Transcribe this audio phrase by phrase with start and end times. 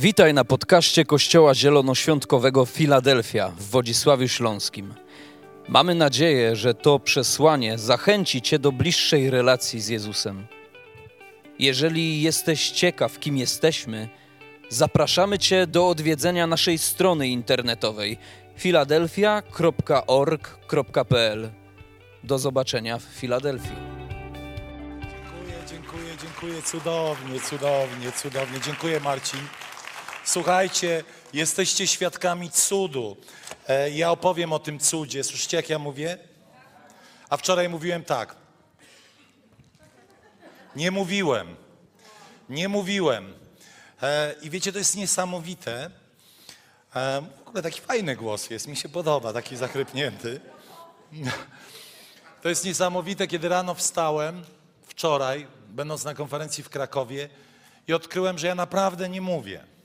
[0.00, 4.94] Witaj na podcaście Kościoła Zielonoświątkowego Filadelfia w Wodzisławiu Śląskim.
[5.68, 10.46] Mamy nadzieję, że to przesłanie zachęci Cię do bliższej relacji z Jezusem.
[11.58, 14.08] Jeżeli jesteś ciekaw, kim jesteśmy,
[14.68, 18.18] zapraszamy Cię do odwiedzenia naszej strony internetowej
[18.56, 21.50] filadelfia.org.pl.
[22.24, 23.76] Do zobaczenia w Filadelfii.
[25.00, 26.62] Dziękuję, dziękuję, dziękuję.
[26.62, 28.60] Cudownie, cudownie, cudownie.
[28.60, 29.40] Dziękuję, Marcin.
[30.32, 33.16] Słuchajcie, jesteście świadkami cudu.
[33.68, 35.24] E, Ja opowiem o tym cudzie.
[35.24, 36.18] Słyszycie, jak ja mówię?
[37.30, 38.36] A wczoraj mówiłem tak.
[40.76, 41.56] Nie mówiłem.
[42.48, 43.34] Nie mówiłem.
[44.02, 45.90] E, I wiecie, to jest niesamowite.
[46.96, 50.40] E, W ogóle taki fajny głos jest, mi się podoba, taki zachrypnięty.
[52.42, 54.44] To jest niesamowite, kiedy rano wstałem,
[54.86, 57.28] wczoraj, będąc na konferencji w Krakowie
[57.88, 59.77] i odkryłem, że ja naprawdę nie mówię.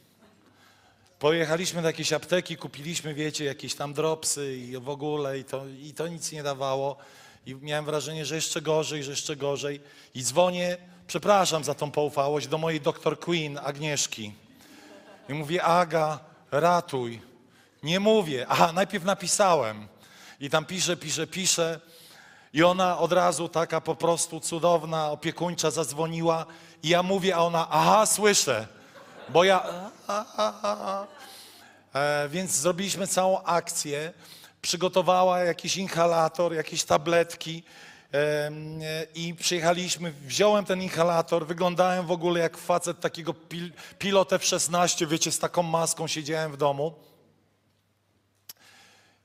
[1.24, 5.93] Pojechaliśmy do jakiejś apteki, kupiliśmy, wiecie, jakieś tam dropsy i w ogóle i to, i
[5.93, 6.98] to nic nie dawało.
[7.46, 9.82] I miałem wrażenie, że jeszcze gorzej, że jeszcze gorzej.
[10.16, 14.34] I dzwonię, przepraszam za tą poufałość, do mojej doktor Queen, Agnieszki.
[15.29, 16.20] I mówię, Aga,
[16.51, 17.21] ratuj.
[17.84, 18.46] Nie mówię.
[18.49, 19.88] Aha, najpierw napisałem.
[20.40, 21.79] I tam piszę, piszę, piszę.
[22.54, 26.46] I ona od razu taka po prostu cudowna, opiekuńcza zadzwoniła.
[26.84, 28.82] I ja mówię, a ona, aha, słyszę.
[29.29, 29.63] Bo ja.
[31.93, 34.13] E, więc zrobiliśmy całą akcję.
[34.62, 37.63] Przygotowała jakiś inhalator, jakieś tabletki.
[38.13, 38.51] e,
[39.16, 45.32] I przyjechaliśmy, wziąłem ten inhalator, wyglądałem w ogóle jak facet takiego pil, pilot F-16, wiecie,
[45.32, 46.94] z taką maską siedziałem w domu.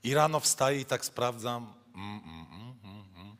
[0.04, 1.74] I rano wstaję i tak sprawdzam.
[1.94, 2.46] Mm, mm,
[2.84, 3.36] mm.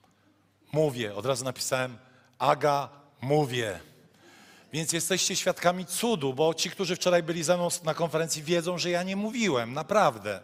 [0.73, 1.99] Mówię, od razu napisałem,
[2.39, 2.89] Aga,
[3.21, 3.81] mówię.
[4.73, 8.91] Więc jesteście świadkami cudu, bo ci, którzy wczoraj byli ze mną na konferencji, wiedzą, że
[8.91, 10.41] ja nie mówiłem, naprawdę.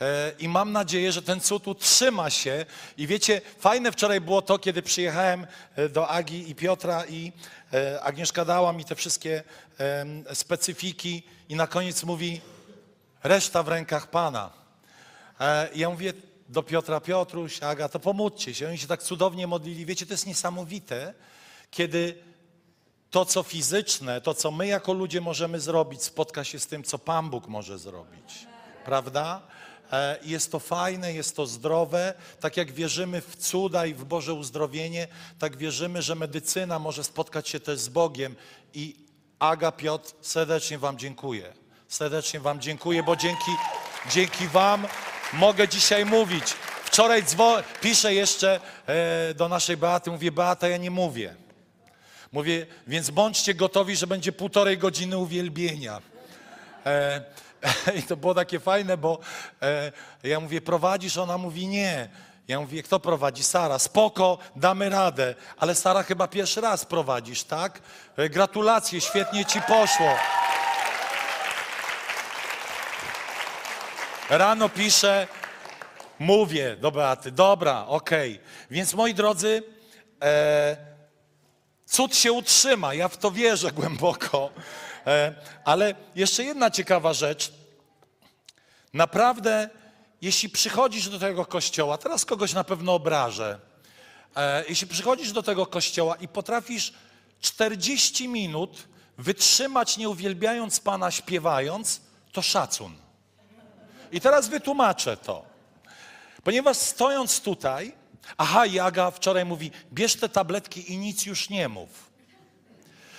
[0.00, 2.66] E, I mam nadzieję, że ten cud utrzyma się.
[2.96, 7.32] I wiecie, fajne wczoraj było to, kiedy przyjechałem e, do Agi i Piotra i
[7.72, 9.42] e, Agnieszka dała mi te wszystkie
[10.34, 12.40] specyfiki i na koniec mówi,
[13.22, 14.50] reszta w rękach Pana.
[15.74, 16.12] I ja mówię
[16.48, 18.68] do Piotra, Piotruś, Aga, to pomódźcie się.
[18.68, 19.86] Oni się tak cudownie modlili.
[19.86, 21.14] Wiecie, to jest niesamowite,
[21.70, 22.18] kiedy
[23.10, 26.98] to, co fizyczne, to, co my jako ludzie możemy zrobić, spotka się z tym, co
[26.98, 28.46] Pan Bóg może zrobić.
[28.84, 29.40] Prawda?
[29.92, 32.14] E, Jest to fajne, jest to zdrowe.
[32.40, 35.08] Tak jak wierzymy w cuda i w Boże uzdrowienie,
[35.38, 38.36] tak wierzymy, że medycyna może spotkać się też z Bogiem.
[38.74, 38.96] I
[39.38, 41.52] Aga, Piotr, serdecznie Wam dziękuję.
[41.88, 43.50] Serdecznie Wam dziękuję, bo dzięki,
[44.10, 44.86] dzięki Wam
[45.32, 46.44] mogę dzisiaj mówić.
[46.84, 51.36] Wczoraj dzwo- piszę jeszcze e, do naszej Beaty, mówię, Beata, ja nie mówię.
[52.32, 56.00] Mówię, więc bądźcie gotowi, że będzie półtorej godziny uwielbienia.
[56.86, 57.22] E,
[57.98, 59.18] I to było takie fajne, bo
[59.62, 61.16] e, ja mówię, prowadzisz?
[61.16, 62.08] Ona mówi, nie.
[62.48, 63.42] Ja mówię, kto prowadzi?
[63.42, 63.78] Sara.
[63.78, 65.34] Spoko, damy radę.
[65.58, 67.80] Ale Sara chyba pierwszy raz prowadzisz, tak?
[68.16, 70.14] E, gratulacje, świetnie ci poszło.
[74.30, 75.26] Rano piszę,
[76.18, 78.40] mówię do Beaty, dobra, okej.
[78.70, 79.62] Więc moi drodzy,
[80.22, 80.87] e,
[81.88, 84.50] cud się utrzyma, ja w to wierzę głęboko.
[85.06, 85.34] E,
[85.64, 87.52] ale jeszcze jedna ciekawa rzecz.
[88.92, 89.68] Naprawdę,
[90.22, 93.58] jeśli przychodzisz do tego kościoła, teraz kogoś na pewno obrażę,
[94.36, 96.92] e, jeśli przychodzisz do tego kościoła i potrafisz
[97.40, 98.88] 40 minut
[99.18, 102.00] wytrzymać nie uwielbiając Pana, śpiewając,
[102.32, 102.96] to szacun.
[104.12, 105.44] I teraz wytłumaczę to.
[106.44, 107.92] Ponieważ stojąc tutaj,
[108.36, 112.08] aha, Jaga wczoraj mówi, bierz te tabletki i nic już nie mów.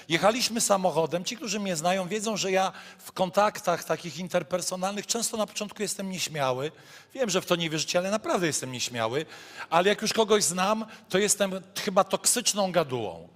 [0.09, 1.25] Jechaliśmy samochodem.
[1.25, 6.09] Ci, którzy mnie znają, wiedzą, że ja w kontaktach takich interpersonalnych często na początku jestem
[6.09, 6.72] nieśmiały.
[7.14, 9.25] Wiem, że w to nie wierzycie, ale naprawdę jestem nieśmiały.
[9.69, 11.52] Ale jak już kogoś znam, to jestem
[11.84, 13.28] chyba toksyczną gadułą.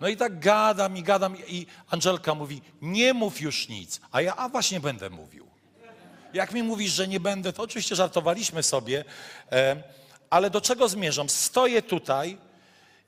[0.00, 4.00] No i tak gadam i gadam i Angelka mówi, nie mów już nic.
[4.12, 5.46] A ja, a właśnie będę mówił.
[6.32, 9.04] Jak mi mówisz, że nie będę, to oczywiście żartowaliśmy sobie,
[9.52, 9.82] e,
[10.30, 11.28] ale do czego zmierzam?
[11.28, 12.38] Stoję tutaj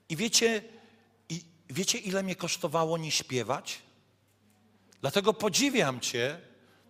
[0.08, 0.62] i wiecie,
[1.28, 3.78] i wiecie, ile mnie kosztowało nie śpiewać?
[5.00, 6.40] Dlatego podziwiam Cię,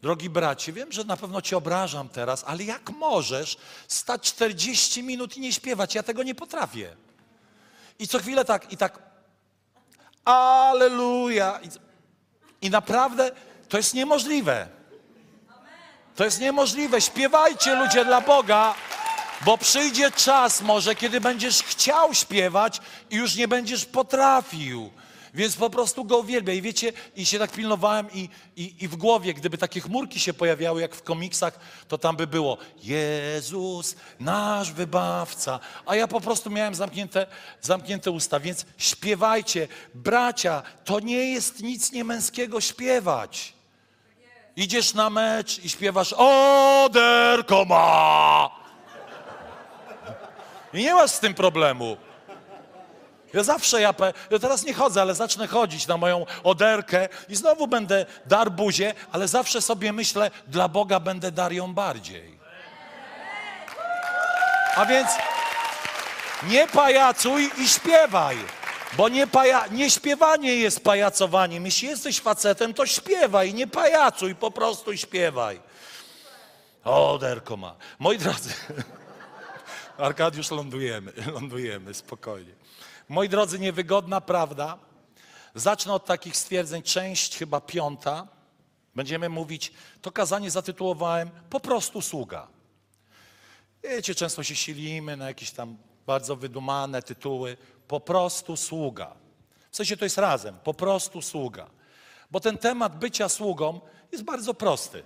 [0.02, 0.72] drogi bracie.
[0.72, 3.56] Wiem, że na pewno Cię obrażam teraz, ale jak możesz
[3.88, 5.94] stać 40 minut i nie śpiewać?
[5.94, 6.96] Ja tego nie potrafię.
[7.98, 9.10] I co chwilę tak, i tak,
[10.24, 11.60] Aleluja.
[11.62, 11.68] I,
[12.66, 13.30] I naprawdę
[13.68, 14.68] to jest niemożliwe.
[16.16, 17.00] To jest niemożliwe.
[17.00, 18.74] Śpiewajcie ludzie dla Boga,
[19.44, 24.90] bo przyjdzie czas może, kiedy będziesz chciał śpiewać i już nie będziesz potrafił.
[25.34, 26.56] Więc po prostu go uwielbiam.
[26.56, 30.34] I wiecie, i się tak pilnowałem i, i, i w głowie, gdyby takie chmurki się
[30.34, 31.58] pojawiały, jak w komiksach,
[31.88, 35.60] to tam by było Jezus, nasz wybawca.
[35.86, 37.26] A ja po prostu miałem zamknięte,
[37.60, 38.40] zamknięte usta.
[38.40, 39.68] Więc śpiewajcie.
[39.94, 43.52] Bracia, to nie jest nic niemęskiego śpiewać.
[44.56, 48.59] Idziesz na mecz i śpiewasz Oderko ma!
[50.72, 51.96] I nie masz z tym problemu.
[53.34, 53.94] Ja zawsze, ja,
[54.30, 58.94] ja teraz nie chodzę, ale zacznę chodzić na moją oderkę i znowu będę dar buzie,
[59.12, 62.38] ale zawsze sobie myślę, dla Boga będę dar ją bardziej.
[64.76, 65.08] A więc
[66.42, 68.36] nie pajacuj i śpiewaj,
[68.92, 71.64] bo nie, paja, nie śpiewanie jest pajacowaniem.
[71.64, 75.60] Jeśli jesteś facetem, to śpiewaj, nie pajacuj, po prostu śpiewaj.
[76.84, 77.74] Oderko ma.
[77.98, 78.54] Moi drodzy,
[80.00, 82.52] Arkadiusz, lądujemy, lądujemy, spokojnie.
[83.08, 84.78] Moi drodzy, niewygodna prawda.
[85.54, 88.28] Zacznę od takich stwierdzeń, część chyba piąta.
[88.94, 92.48] Będziemy mówić, to kazanie zatytułowałem po prostu sługa.
[93.82, 95.76] Wiecie, często się silimy na jakieś tam
[96.06, 97.56] bardzo wydumane tytuły.
[97.88, 99.14] Po prostu sługa.
[99.70, 101.70] W sensie to jest razem, po prostu sługa.
[102.30, 103.80] Bo ten temat bycia sługą
[104.12, 105.02] jest bardzo prosty.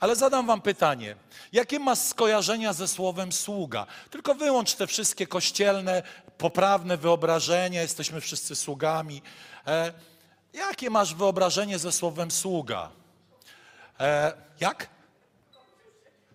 [0.00, 1.16] Ale zadam wam pytanie,
[1.52, 3.86] jakie masz skojarzenia ze słowem sługa?
[4.10, 6.02] Tylko wyłącz te wszystkie kościelne,
[6.38, 9.22] poprawne wyobrażenia, jesteśmy wszyscy sługami.
[9.66, 9.92] E,
[10.52, 12.90] jakie masz wyobrażenie ze słowem sługa?
[14.00, 14.88] E, jak?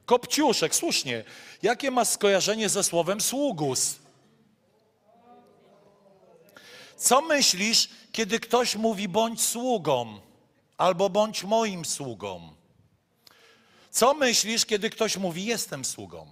[0.06, 1.24] Kopciuszek, słusznie.
[1.62, 3.96] Jakie masz skojarzenie ze słowem sługus?
[6.98, 10.20] Co myślisz, kiedy ktoś mówi bądź sługą
[10.78, 12.61] albo bądź moim sługą?
[13.92, 16.28] Co myślisz, kiedy ktoś mówi jestem sługą?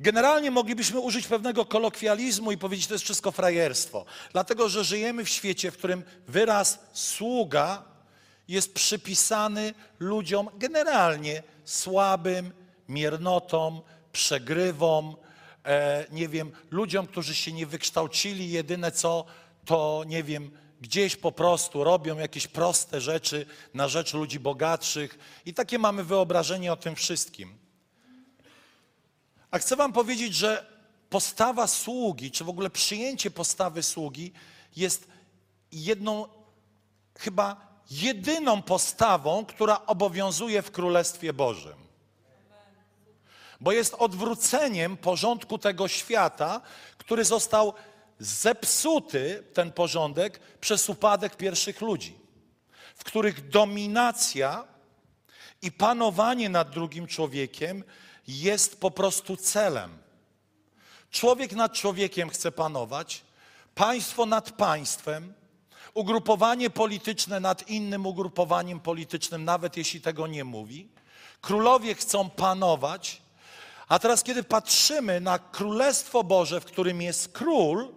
[0.00, 4.04] Generalnie moglibyśmy użyć pewnego kolokwializmu i powiedzieć, to jest wszystko frajerstwo.
[4.32, 7.84] Dlatego, że żyjemy w świecie, w którym wyraz sługa
[8.48, 12.52] jest przypisany ludziom generalnie słabym,
[12.88, 13.80] miernotom,
[14.12, 15.16] przegrywom,
[15.64, 19.24] e, nie wiem, ludziom, którzy się nie wykształcili, jedyne co,
[19.64, 20.50] to nie wiem,
[20.86, 26.72] gdzieś po prostu robią jakieś proste rzeczy na rzecz ludzi bogatszych i takie mamy wyobrażenie
[26.72, 27.58] o tym wszystkim.
[29.50, 30.66] A chcę Wam powiedzieć, że
[31.10, 34.32] postawa sługi, czy w ogóle przyjęcie postawy sługi
[34.76, 35.08] jest
[35.72, 36.28] jedną,
[37.18, 41.78] chyba jedyną postawą, która obowiązuje w Królestwie Bożym.
[43.60, 46.60] Bo jest odwróceniem porządku tego świata,
[46.98, 47.74] który został
[48.18, 52.18] zepsuty, ten porządek, przez upadek pierwszych ludzi,
[52.94, 54.64] w których dominacja
[55.62, 57.84] i panowanie nad drugim człowiekiem
[58.28, 59.98] jest po prostu celem.
[61.10, 63.22] Człowiek nad człowiekiem chce panować,
[63.74, 65.34] państwo nad państwem,
[65.94, 70.88] ugrupowanie polityczne nad innym ugrupowaniem politycznym, nawet jeśli tego nie mówi.
[71.40, 73.22] Królowie chcą panować,
[73.88, 77.94] a teraz, kiedy patrzymy na Królestwo Boże, w którym jest król,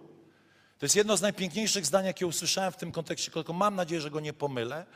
[0.80, 4.10] to jest jedno z najpiękniejszych zdań, jakie usłyszałem w tym kontekście, tylko mam nadzieję, że
[4.10, 4.86] go nie pomylę,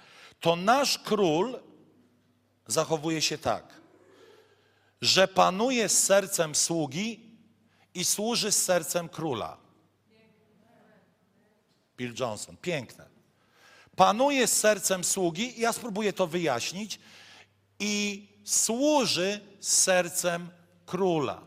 [0.41, 1.61] to nasz król
[2.67, 3.81] zachowuje się tak,
[5.01, 7.39] że panuje z sercem sługi
[7.95, 9.57] i służy z sercem króla.
[11.97, 13.09] Bill Johnson, piękne.
[13.97, 17.01] Panuje z sercem sługi, ja spróbuję to wyjaśnić,
[17.79, 20.51] i służy z sercem
[20.87, 21.43] króla.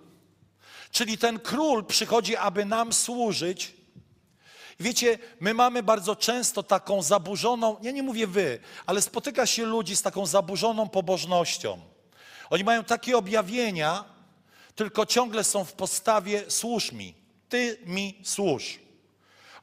[0.91, 3.76] Czyli ten król przychodzi, aby nam służyć.
[4.79, 9.95] Wiecie, my mamy bardzo często taką zaburzoną, ja nie mówię wy, ale spotyka się ludzi
[9.95, 11.79] z taką zaburzoną pobożnością.
[12.49, 14.05] Oni mają takie objawienia,
[14.75, 17.13] tylko ciągle są w postawie służ mi,
[17.49, 18.79] ty mi służ.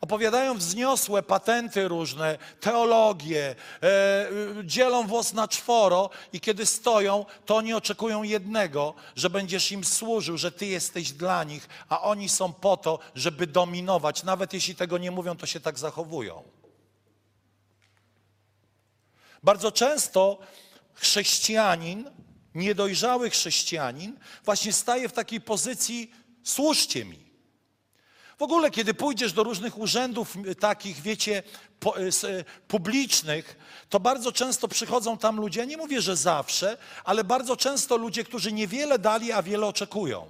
[0.04, 4.28] Opowiadają wzniosłe patenty różne, teologie, e,
[4.64, 10.38] dzielą włos na czworo i kiedy stoją, to oni oczekują jednego, że będziesz im służył,
[10.38, 14.23] że ty jesteś dla nich, a oni są po to, żeby dominować.
[14.23, 16.42] Nawet jeśli tego nie mówią, to się tak zachowują.
[19.42, 20.38] Bardzo często
[20.94, 22.11] chrześcijanin,
[22.54, 26.11] niedojrzały chrześcijanin, właśnie staje w takiej pozycji:
[26.42, 27.24] służcie mi.
[28.38, 31.43] W ogóle, kiedy pójdziesz do różnych urzędów takich, wiecie,
[31.97, 33.57] s, e, publicznych,
[33.88, 38.25] to bardzo często przychodzą tam ludzie, ja nie mówię, że zawsze, ale bardzo często ludzie,
[38.25, 40.26] którzy niewiele dali, a wiele oczekują.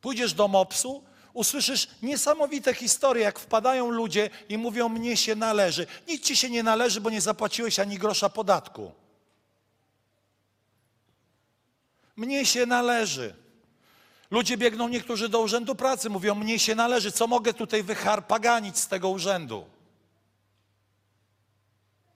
[0.00, 5.86] Pójdziesz do MOPS-u, usłyszysz niesamowite historie, jak wpadają ludzie i mówią, mnie się należy.
[6.08, 8.92] Nic ci się nie należy, bo nie zapłaciłeś ani grosza podatku.
[12.16, 13.43] Mnie się należy.
[14.34, 18.88] Ludzie biegną niektórzy do urzędu pracy, mówią, mnie się należy, co mogę tutaj wyharpaganić z
[18.88, 19.64] tego urzędu?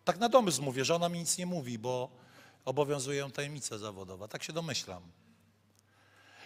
[0.05, 2.11] Tak na domysł mówię, że ona mi nic nie mówi, bo
[2.65, 4.29] obowiązuje ją tajemnica zawodowa.
[4.29, 5.03] Tak się domyślam.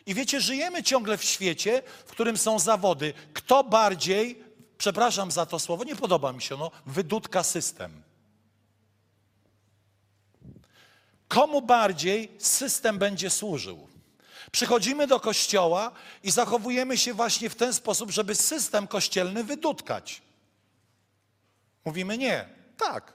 [0.07, 3.13] I wiecie, żyjemy ciągle w świecie, w którym są zawody.
[3.33, 4.45] Kto bardziej,
[4.79, 8.03] przepraszam za to słowo, nie podoba mi się ono, wydudka system.
[11.29, 13.92] Komu bardziej system będzie służył?
[14.53, 15.93] Przychodzimy do kościoła
[16.23, 20.23] i zachowujemy się właśnie w ten sposób, żeby system kościelny wydudkać.
[21.85, 23.13] Mówimy nie, tak.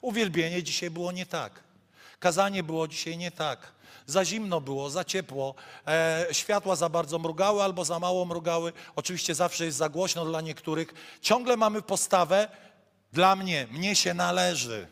[0.00, 1.60] Uwielbienie dzisiaj było nie tak.
[2.18, 3.72] Kazanie było dzisiaj nie tak.
[4.06, 5.54] Za zimno było, za ciepło,
[5.86, 8.72] e, światła za bardzo mrugały albo za mało mrugały.
[8.96, 10.94] Oczywiście zawsze jest za głośno dla niektórych.
[11.20, 12.48] Ciągle mamy postawę,
[13.12, 14.86] dla mnie, mnie się należy.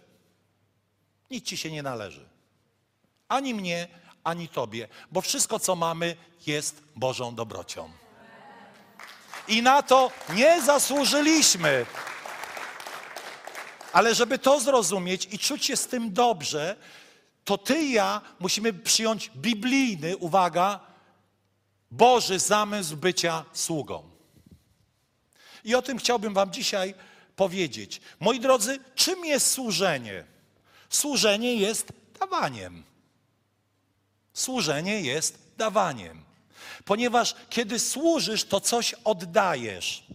[1.31, 2.29] Nic ci się nie należy.
[3.29, 3.89] Ani mnie,
[4.29, 6.17] ani tobie, bo wszystko, co mamy,
[6.47, 7.91] jest Bożą dobrocią.
[9.49, 11.87] I na to nie zasłużyliśmy.
[13.93, 16.77] Ale żeby to zrozumieć i czuć się z tym dobrze,
[17.45, 20.81] to ty i ja musimy przyjąć biblijny, uwaga,
[21.91, 24.11] Boży zamysł bycia sługą.
[25.65, 26.95] I o tym chciałbym Wam dzisiaj
[27.37, 28.01] powiedzieć.
[28.21, 30.25] Moi drodzy, czym jest służenie?
[30.91, 32.85] Służenie jest dawaniem.
[34.39, 36.25] Służenie jest dawaniem.
[36.85, 40.07] Ponieważ kiedy służysz, to coś oddajesz.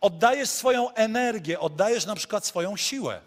[0.00, 3.20] Oddajesz swoją energię, oddajesz na przykład swoją siłę.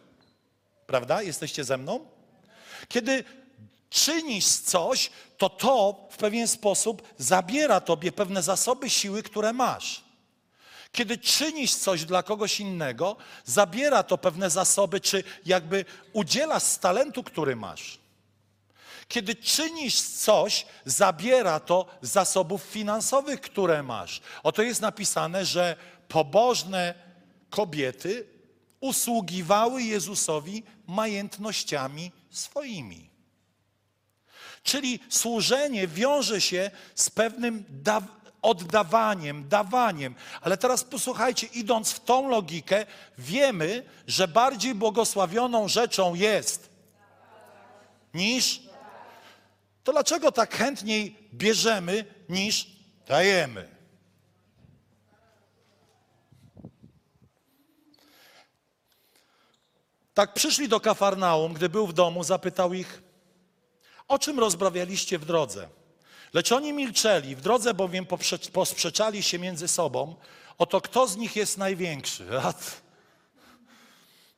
[0.87, 1.21] Prawda?
[1.21, 2.05] Jesteście ze mną?
[2.87, 3.23] Kiedy
[3.89, 10.03] czynisz coś, to to w pewien sposób zabiera tobie pewne zasoby siły, które masz.
[10.91, 17.23] Kiedy czynisz coś dla kogoś innego, zabiera to pewne zasoby, czy jakby udzielasz z talentu,
[17.23, 17.99] który masz.
[19.09, 24.21] Kiedy czynisz coś, zabiera to zasobów finansowych, które masz.
[24.43, 25.75] Oto jest napisane, że
[26.07, 26.93] pobożne
[27.49, 28.27] kobiety
[28.79, 33.09] usługiwały Jezusowi majętnościami swoimi.
[34.63, 38.01] Czyli służenie wiąże się z pewnym da
[38.41, 40.15] oddawaniem, dawaniem.
[40.41, 42.85] Ale teraz posłuchajcie, idąc w tą logikę,
[43.17, 46.69] wiemy, że bardziej błogosławioną rzeczą jest
[48.13, 48.68] niż.
[49.83, 52.67] To dlaczego tak chętniej bierzemy niż
[53.07, 53.79] dajemy?
[60.13, 63.01] Tak przyszli do Kafarnaum, gdy był w domu, zapytał ich,
[64.07, 65.69] o czym rozprawialiście w drodze?
[66.33, 68.05] Lecz oni milczeli, w drodze bowiem
[68.53, 70.15] posprzeczali się między sobą,
[70.57, 72.27] oto kto z nich jest największy.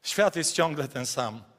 [0.03, 1.50] Świat jest ciągle ten sam.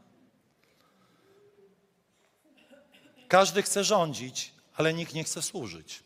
[3.33, 6.03] Każdy chce rządzić, ale nikt nie chce służyć.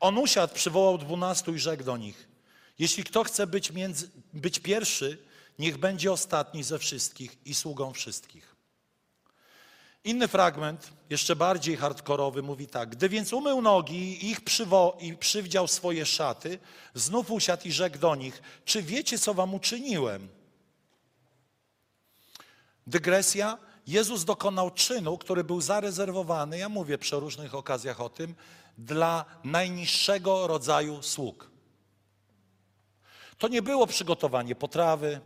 [0.00, 2.28] On usiadł, przywołał dwunastu i rzekł do nich,
[2.78, 5.18] jeśli kto chce być, między, być pierwszy,
[5.58, 8.56] niech będzie ostatni ze wszystkich i sługą wszystkich.
[10.04, 12.88] Inny fragment, jeszcze bardziej hardkorowy, mówi tak.
[12.88, 16.58] Gdy więc umył nogi ich przywo- i przywdział swoje szaty,
[16.94, 20.28] znów usiadł i rzekł do nich, czy wiecie, co wam uczyniłem?
[22.86, 23.71] Dygresja.
[23.86, 28.34] Jezus dokonał czynu, który był zarezerwowany, ja mówię przy różnych okazjach o tym,
[28.78, 31.50] dla najniższego rodzaju sług.
[33.38, 35.20] To nie było przygotowanie potrawy,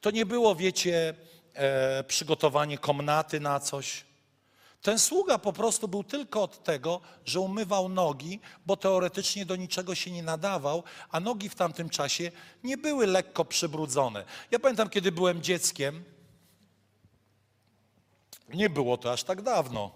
[0.00, 1.14] to nie było, wiecie,
[1.54, 4.04] e, przygotowanie komnaty na coś.
[4.82, 9.94] Ten sługa po prostu był tylko od tego, że umywał nogi, bo teoretycznie do niczego
[9.94, 12.30] się nie nadawał, a nogi w tamtym czasie
[12.64, 14.24] nie były lekko przybrudzone.
[14.50, 16.04] Ja pamiętam, kiedy byłem dzieckiem,
[18.48, 19.90] nie było to aż tak dawno.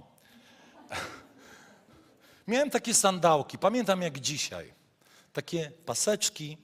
[2.48, 4.74] Miałem takie sandałki, pamiętam jak dzisiaj.
[5.32, 6.58] Takie paseczki,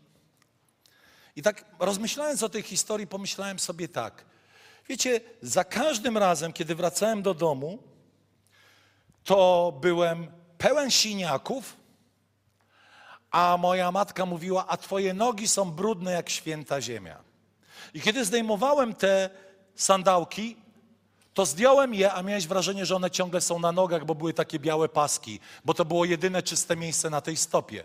[1.38, 4.24] i tak rozmyślając o tej historii, pomyślałem sobie tak.
[4.88, 7.78] Wiecie, za każdym razem, kiedy wracałem do domu,
[9.24, 11.76] to byłem pełen siniaków,
[13.30, 17.20] a moja matka mówiła, a twoje nogi są brudne jak święta ziemia.
[17.94, 19.30] I kiedy zdejmowałem te
[19.74, 20.56] sandałki,
[21.38, 24.58] to zdjąłem je, a miałeś wrażenie, że one ciągle są na nogach, bo były takie
[24.58, 27.84] białe paski, bo to było jedyne czyste miejsce na tej stopie.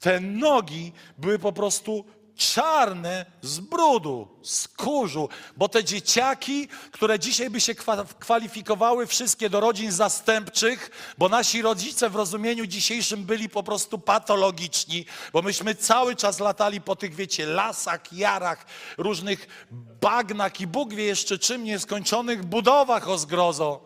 [0.00, 2.04] Te nogi były po prostu
[2.38, 7.74] czarne z brudu, z kurzu, bo te dzieciaki, które dzisiaj by się
[8.18, 15.06] kwalifikowały wszystkie do rodzin zastępczych, bo nasi rodzice w rozumieniu dzisiejszym byli po prostu patologiczni,
[15.32, 18.66] bo myśmy cały czas latali po tych, wiecie, lasach, jarach,
[18.98, 19.66] różnych
[20.00, 23.80] bagnach i Bóg wie jeszcze czym nieskończonych budowach o zgrozo.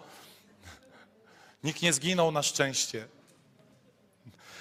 [1.64, 3.09] Nikt nie zginął na szczęście.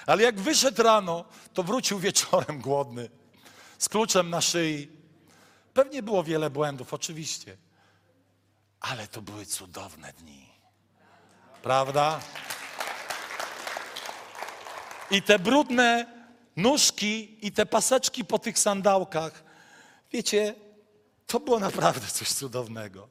[0.06, 3.10] Ale jak wyszedł rano, to wrócił wieczorem głodny,
[3.82, 4.88] z kluczem na szyi.
[5.74, 7.58] Pewnie było wiele błędów, oczywiście.
[8.80, 10.50] Ale to były cudowne dni.
[11.64, 12.20] Prawda?
[15.12, 16.06] I te brudne
[16.56, 19.44] nóżki i te paseczki po tych sandałkach,
[20.12, 20.56] wiecie,
[21.28, 23.08] to było naprawdę coś cudownego.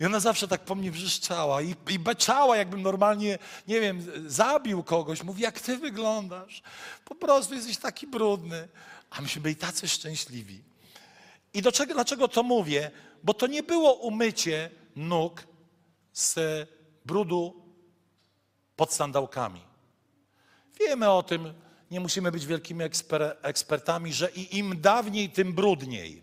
[0.00, 4.82] I ona zawsze tak po mnie wrzeszczała i, i beczała, jakbym normalnie, nie wiem, zabił
[4.82, 5.22] kogoś.
[5.22, 6.62] Mówi, jak ty wyglądasz?
[7.04, 8.68] Po prostu jesteś taki brudny.
[9.10, 10.62] A myśmy byli tacy szczęśliwi.
[11.54, 12.90] I do czego, dlaczego to mówię?
[13.22, 15.46] Bo to nie było umycie nóg
[16.12, 16.38] z
[17.04, 17.62] brudu
[18.76, 19.60] pod sandałkami.
[20.80, 21.54] Wiemy o tym,
[21.90, 26.22] nie musimy być wielkimi eksper, ekspertami, że i im dawniej, tym brudniej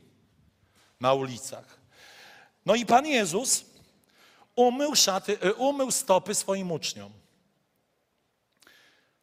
[0.99, 1.79] na ulicach.
[2.65, 3.65] No i Pan Jezus
[4.55, 7.11] umył, szaty, e, umył stopy swoim uczniom.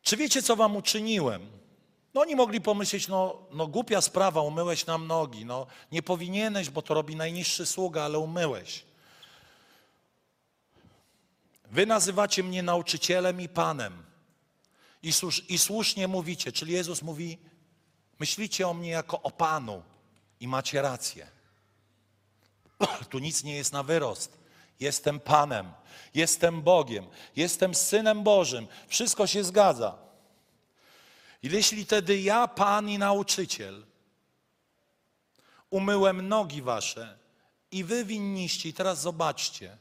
[0.03, 1.60] Czy wiecie, co wam uczyniłem?
[2.15, 5.45] No oni mogli pomyśleć, no, no głupia sprawa, umyłeś nam nogi.
[5.45, 8.85] No nie powinieneś, bo to robi najniższy sługa, ale umyłeś.
[11.65, 14.03] Wy nazywacie mnie nauczycielem i panem.
[15.03, 17.39] I, słusz, I słusznie mówicie, czyli Jezus mówi,
[18.19, 19.83] myślicie o mnie jako o panu
[20.41, 21.27] i macie rację.
[23.11, 24.41] Tu nic nie jest na wyrost.
[24.81, 25.73] Jestem Panem,
[26.15, 28.67] jestem Bogiem, jestem Synem Bożym.
[28.89, 30.10] Wszystko się zgadza.
[31.43, 33.87] I jeśli wtedy ja, Pan i nauczyciel,
[35.71, 37.19] umyłem nogi wasze
[37.71, 39.77] i wy winniście, i teraz zobaczcie,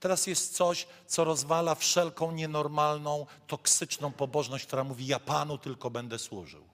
[0.00, 6.18] teraz jest coś, co rozwala wszelką nienormalną, toksyczną pobożność, która mówi, ja Panu tylko będę
[6.18, 6.64] służył.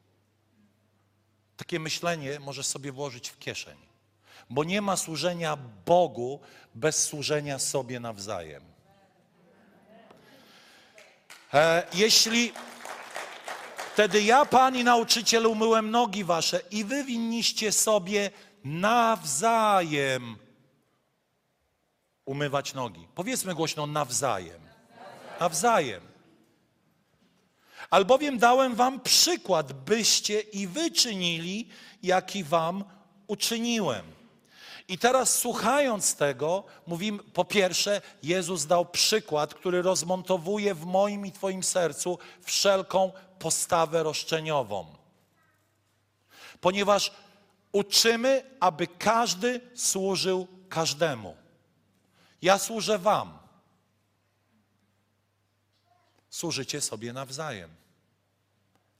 [1.56, 3.90] Takie myślenie możesz sobie włożyć w kieszeń
[4.50, 5.56] bo nie ma służenia
[5.87, 6.40] Bogu
[6.75, 8.62] bez służenia sobie nawzajem.
[11.54, 12.52] E, jeśli
[13.92, 18.30] wtedy ja, Pani nauczyciel, umyłem nogi wasze i wy winniście sobie
[18.64, 20.37] nawzajem
[22.24, 23.07] umywać nogi.
[23.14, 24.61] Powiedzmy głośno nawzajem.
[25.40, 26.00] Nawzajem.
[27.90, 31.68] Albowiem dałem wam przykład, byście i wy czynili,
[32.03, 32.85] jaki wam
[33.26, 34.19] uczyniłem.
[34.90, 41.33] I teraz słuchając tego, mówimy, po pierwsze, Jezus dał przykład, który rozmontowuje w moim i
[41.33, 44.96] Twoim sercu wszelką postawę roszczeniową.
[46.61, 47.12] Ponieważ
[47.72, 51.37] uczymy, aby każdy służył każdemu.
[52.42, 53.38] Ja służę Wam.
[56.31, 57.70] Służycie sobie nawzajem.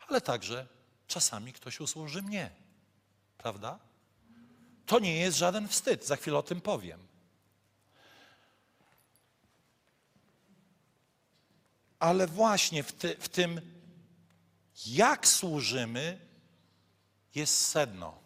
[0.09, 0.67] Ale także
[1.07, 2.51] czasami ktoś usłuży mnie.
[3.39, 3.90] Prawda?
[4.91, 7.07] To nie jest żaden wstyd, za chwilę o tym powiem.
[11.99, 13.61] Ale właśnie w, ty, w tym,
[14.87, 16.19] jak służymy,
[17.35, 18.19] jest sedno.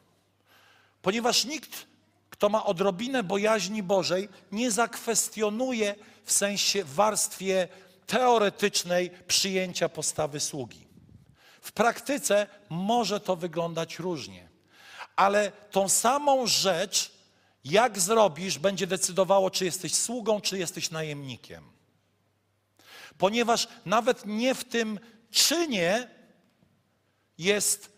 [1.02, 1.86] Ponieważ nikt,
[2.30, 7.68] kto ma odrobinę bojaźni Bożej, nie zakwestionuje w sensie w warstwie
[8.06, 10.86] teoretycznej przyjęcia postawy sługi.
[11.60, 14.53] W praktyce może to wyglądać różnie
[15.16, 17.12] ale tą samą rzecz,
[17.64, 21.64] jak zrobisz, będzie decydowało, czy jesteś sługą, czy jesteś najemnikiem.
[23.18, 25.00] Ponieważ nawet nie w tym
[25.30, 26.08] czynie
[27.38, 27.92] jest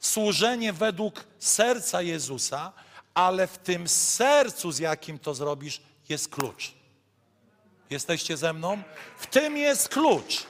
[0.00, 2.72] służenie według serca Jezusa,
[3.14, 6.74] ale w tym sercu, z jakim to zrobisz, jest klucz.
[7.90, 8.82] Jesteście ze mną?
[9.18, 10.46] W tym jest klucz.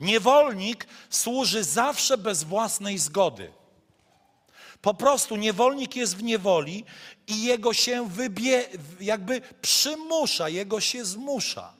[0.00, 3.52] Niewolnik służy zawsze bez własnej zgody.
[4.82, 6.84] Po prostu niewolnik jest w niewoli
[7.26, 8.68] i jego się wybie,
[9.00, 11.72] jakby przymusza, jego się zmusza.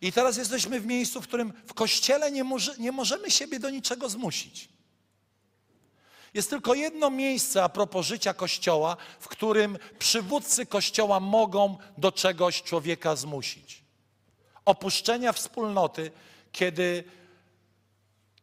[0.00, 3.70] I teraz jesteśmy w miejscu, w którym w kościele nie, może, nie możemy siebie do
[3.70, 4.68] niczego zmusić.
[6.34, 12.62] Jest tylko jedno miejsce a propos życia kościoła, w którym przywódcy kościoła mogą do czegoś
[12.62, 13.82] człowieka zmusić.
[14.64, 16.10] Opuszczenia wspólnoty,
[16.52, 17.04] kiedy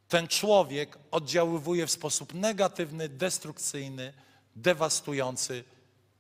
[0.08, 4.14] ten człowiek oddziaływuje w sposób negatywny, destrukcyjny,
[4.56, 5.64] dewastujący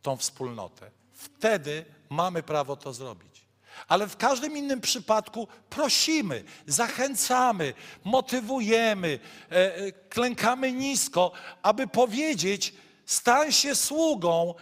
[0.02, 0.92] tą wspólnotę.
[1.14, 3.46] Wtedy mamy prawo to zrobić.
[3.88, 9.20] Ale w każdym innym przypadku prosimy, zachęcamy, motywujemy,
[9.52, 12.74] e, e, klękamy nisko, aby powiedzieć:
[13.06, 14.54] stań się sługą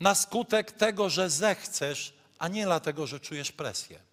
[0.00, 4.09] na skutek tego, że zechcesz, a nie dlatego, że czujesz presję.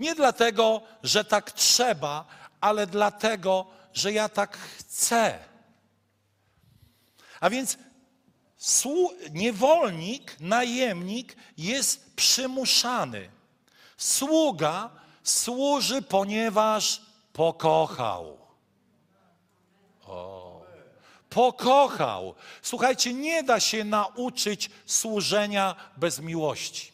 [0.00, 2.24] Nie dlatego, że tak trzeba,
[2.60, 5.38] ale dlatego, że ja tak chcę.
[7.40, 7.78] A więc
[9.30, 13.30] niewolnik, najemnik jest przymuszany.
[13.96, 14.90] Sługa
[15.22, 17.02] służy, ponieważ
[17.32, 18.38] pokochał.
[20.06, 20.62] O.
[21.30, 22.34] Pokochał.
[22.62, 26.93] Słuchajcie, nie da się nauczyć służenia bez miłości.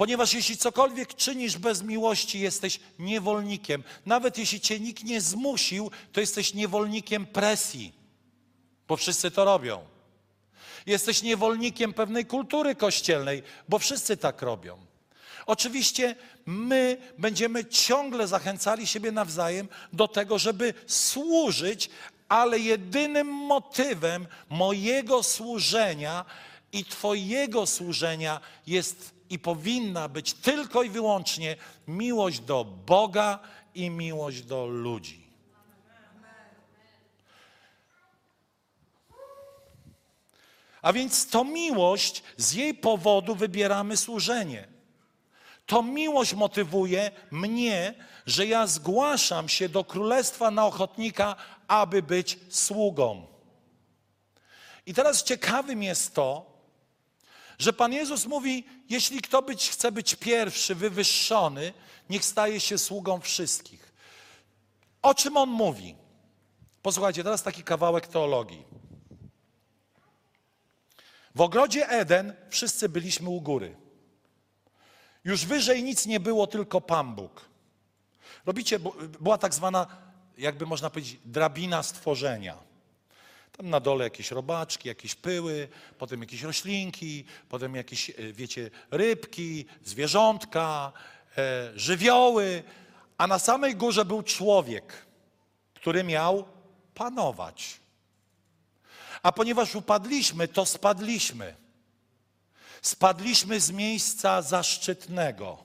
[0.00, 3.84] Ponieważ jeśli cokolwiek czynisz bez miłości, jesteś niewolnikiem.
[4.06, 7.92] Nawet jeśli cię nikt nie zmusił, to jesteś niewolnikiem presji,
[8.88, 9.84] bo wszyscy to robią.
[10.86, 14.78] Jesteś niewolnikiem pewnej kultury kościelnej, bo wszyscy tak robią.
[15.46, 21.90] Oczywiście my będziemy ciągle zachęcali siebie nawzajem do tego, żeby służyć,
[22.28, 26.24] ale jedynym motywem mojego służenia
[26.72, 31.56] i Twojego służenia jest i powinna być tylko i wyłącznie
[31.88, 33.38] miłość do Boga
[33.74, 35.30] i miłość do ludzi.
[40.82, 44.68] A więc to miłość, z jej powodu wybieramy służenie.
[45.66, 47.94] To miłość motywuje mnie,
[48.26, 51.36] że ja zgłaszam się do królestwa na ochotnika,
[51.68, 53.26] aby być sługą.
[54.86, 56.49] I teraz ciekawym jest to,
[57.60, 61.72] że Pan Jezus mówi: Jeśli kto być, chce być pierwszy, wywyższony,
[62.10, 63.92] niech staje się sługą wszystkich.
[65.02, 65.96] O czym on mówi?
[66.82, 68.64] Posłuchajcie, teraz taki kawałek teologii.
[71.34, 73.76] W ogrodzie Eden wszyscy byliśmy u góry.
[75.24, 77.44] Już wyżej nic nie było, tylko Pan Bóg.
[78.46, 78.78] Robicie,
[79.20, 79.86] była tak zwana,
[80.38, 82.69] jakby można powiedzieć, drabina stworzenia.
[83.56, 89.64] Tam na dole jakieś robaczki, jakieś pyły, potem jakieś roślinki, potem jakieś, e, wiecie, rybki,
[89.84, 90.92] zwierzątka,
[91.38, 92.62] e, żywioły,
[93.18, 95.06] a na samej górze był człowiek,
[95.74, 96.48] który miał
[96.94, 97.80] panować.
[99.22, 101.56] A ponieważ upadliśmy, to spadliśmy.
[102.82, 105.64] Spadliśmy z miejsca zaszczytnego,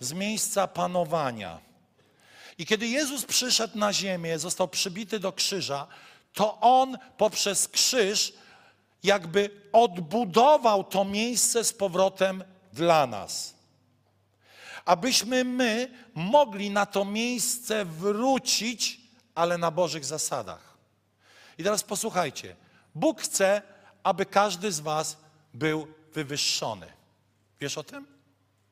[0.00, 1.60] z miejsca panowania.
[2.58, 5.86] I kiedy Jezus przyszedł na ziemię, został przybity do krzyża,
[6.34, 8.32] to On poprzez krzyż
[9.02, 13.54] jakby odbudował to miejsce z powrotem dla nas.
[14.84, 19.00] Abyśmy my mogli na to miejsce wrócić,
[19.34, 20.76] ale na Bożych zasadach.
[21.58, 22.56] I teraz posłuchajcie.
[22.94, 23.62] Bóg chce,
[24.02, 25.16] aby każdy z Was
[25.54, 26.86] był wywyższony.
[27.60, 28.06] Wiesz o tym?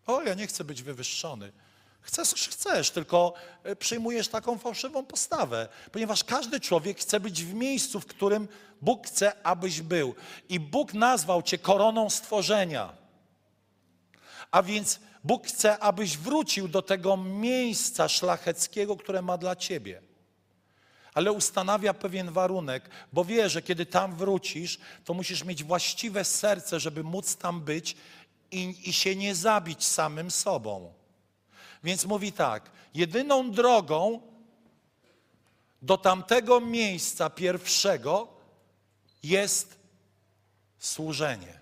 [0.07, 1.53] O, ja nie chcę być wywyższony.
[2.01, 8.01] Chcesz, chcesz, tylko e, przyjmujesz taką fałszywą postawę, ponieważ każdy człowiek chce być w miejscu,
[8.01, 8.49] w którym
[8.83, 10.15] Bóg chce, abyś był.
[10.49, 12.93] I Bóg nazwał cię koroną stworzenia.
[14.51, 20.03] A więc Bóg chce, abyś wrócił do tego miejsca szlacheckiego, które ma dla ciebie.
[21.15, 26.81] Ale ustanawia pewien warunek, bo wie, że kiedy tam wrócisz, to musisz mieć właściwe serce,
[26.81, 27.97] żeby móc tam być
[28.51, 30.98] i, i się nie zabić samym sobą.
[31.85, 34.21] Więc mówi tak: jedyną drogą
[35.83, 38.29] do tamtego miejsca pierwszego
[39.23, 39.79] jest
[40.79, 41.61] służenie.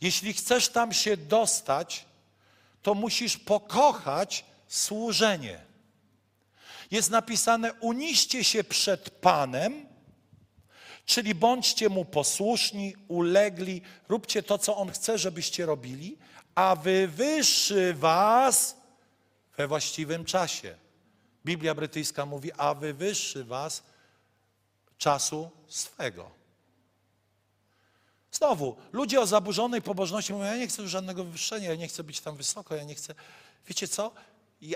[0.00, 2.04] Jeśli chcesz tam się dostać,
[2.82, 5.60] to musisz pokochać służenie.
[6.90, 9.86] Jest napisane: uniście się przed Panem,
[11.06, 16.18] czyli bądźcie mu posłuszni, ulegli, róbcie to, co on chce, żebyście robili,
[16.56, 18.76] a wywyższy was
[19.56, 20.76] we właściwym czasie.
[21.44, 23.82] Biblia brytyjska mówi, a wywyższy was
[24.98, 26.30] czasu swego.
[28.32, 32.20] Znowu, ludzie o zaburzonej pobożności mówią, ja nie chcę żadnego wywyższenia, ja nie chcę być
[32.20, 33.14] tam wysoko, ja nie chcę,
[33.68, 34.12] wiecie co?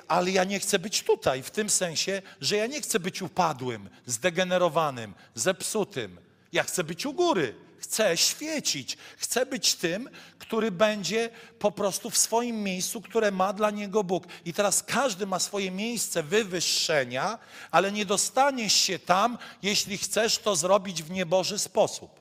[0.09, 3.91] Ale ja nie chcę być tutaj, w tym sensie, że ja nie chcę być upadłym,
[4.07, 6.21] zdegenerowanym, zepsutym.
[6.53, 12.19] Ja chcę być u góry, chcę świecić, chcę być tym, który będzie po prostu w
[12.19, 14.25] swoim miejscu, które ma dla niego Bóg.
[14.45, 17.39] I teraz każdy ma swoje miejsce wywyższenia,
[17.71, 22.21] ale nie dostaniesz się tam, jeśli chcesz to zrobić w nieboży sposób.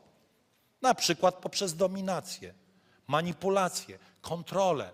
[0.82, 2.54] Na przykład poprzez dominację,
[3.08, 4.92] manipulację, kontrolę,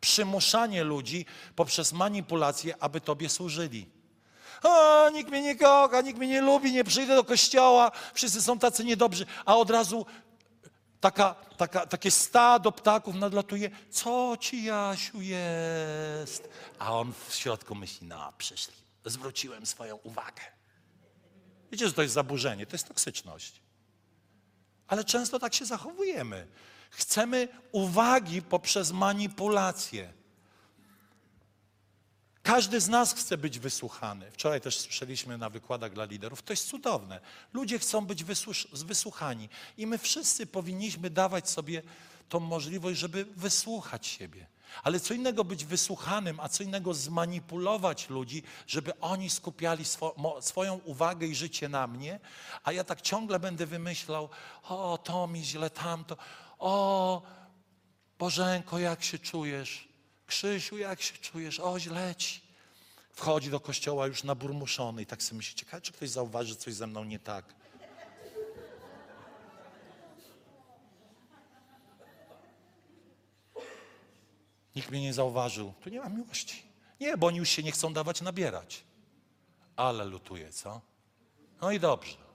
[0.00, 3.95] przymuszanie ludzi poprzez manipulację, aby Tobie służyli.
[4.62, 8.58] O, nikt mnie nie kocha, nikt mnie nie lubi, nie przyjdę do kościoła, wszyscy są
[8.58, 10.06] tacy niedobrzy, a od razu
[11.00, 16.48] taka, taka, takie stado ptaków nadlatuje, co ci Jasiu jest?
[16.78, 20.42] A on w środku myśli, no przyszli, zwróciłem swoją uwagę.
[21.72, 23.62] Wiecie, że to jest zaburzenie, to jest toksyczność.
[24.86, 26.46] Ale często tak się zachowujemy.
[26.90, 30.12] Chcemy uwagi poprzez manipulację.
[32.46, 34.30] Każdy z nas chce być wysłuchany.
[34.30, 36.42] Wczoraj też słyszeliśmy na wykładach dla liderów.
[36.42, 37.20] To jest cudowne.
[37.52, 38.24] Ludzie chcą być
[38.72, 41.82] wysłuchani i my wszyscy powinniśmy dawać sobie
[42.28, 44.46] tą możliwość, żeby wysłuchać siebie.
[44.82, 50.74] Ale co innego być wysłuchanym, a co innego zmanipulować ludzi, żeby oni skupiali swo- swoją
[50.74, 52.20] uwagę i życie na mnie,
[52.64, 54.28] a ja tak ciągle będę wymyślał,
[54.62, 56.16] o, to mi źle, tamto,
[56.58, 57.22] o,
[58.18, 59.88] Bożenko, jak się czujesz?
[60.26, 61.60] Krzysiu, jak się czujesz?
[61.60, 62.40] O, źle ci.
[63.12, 66.86] Wchodzi do kościoła już naburmuszony i tak sobie myśli, ciekawe, czy ktoś zauważy, coś ze
[66.86, 67.54] mną nie tak.
[74.76, 75.72] Nikt mnie nie zauważył.
[75.80, 76.62] Tu nie ma miłości.
[77.00, 78.84] Nie, bo oni już się nie chcą dawać nabierać.
[79.76, 80.80] Ale lutuje, co?
[81.60, 82.25] No i dobrze.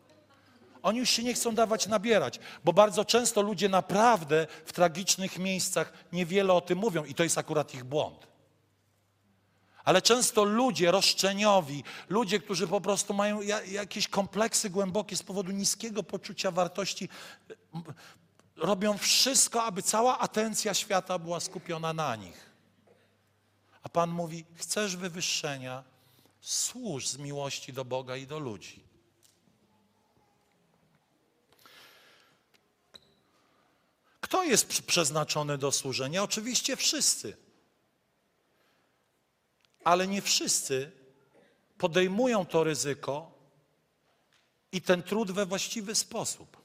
[0.84, 5.94] Oni już się nie chcą dawać nabierać, bo bardzo często ludzie naprawdę w tragicznych miejscach
[6.14, 8.28] niewiele o tym mówią i to jest akurat ich błąd.
[9.84, 15.52] Ale często ludzie roszczeniowi, ludzie, którzy po prostu mają ja- jakieś kompleksy głębokie z powodu
[15.52, 17.10] niskiego poczucia wartości,
[18.56, 22.52] robią wszystko, aby cała atencja świata była skupiona na nich.
[23.84, 25.84] A Pan mówi: Chcesz wywyższenia?
[26.42, 28.84] Służ z miłości do Boga i do ludzi.
[34.32, 36.24] Kto jest przeznaczony do służenia?
[36.24, 37.38] Oczywiście wszyscy.
[39.84, 40.92] Ale nie wszyscy
[41.78, 43.32] podejmują to ryzyko
[44.72, 46.58] i ten trud we właściwy sposób.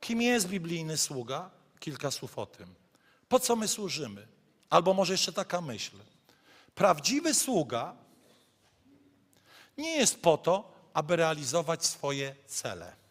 [0.00, 1.50] Kim jest biblijny sługa?
[1.80, 2.74] Kilka słów o tym.
[3.28, 4.26] Po co my służymy?
[4.70, 5.96] Albo może jeszcze taka myśl.
[6.74, 7.96] Prawdziwy sługa
[9.78, 13.03] nie jest po to, aby realizować swoje cele.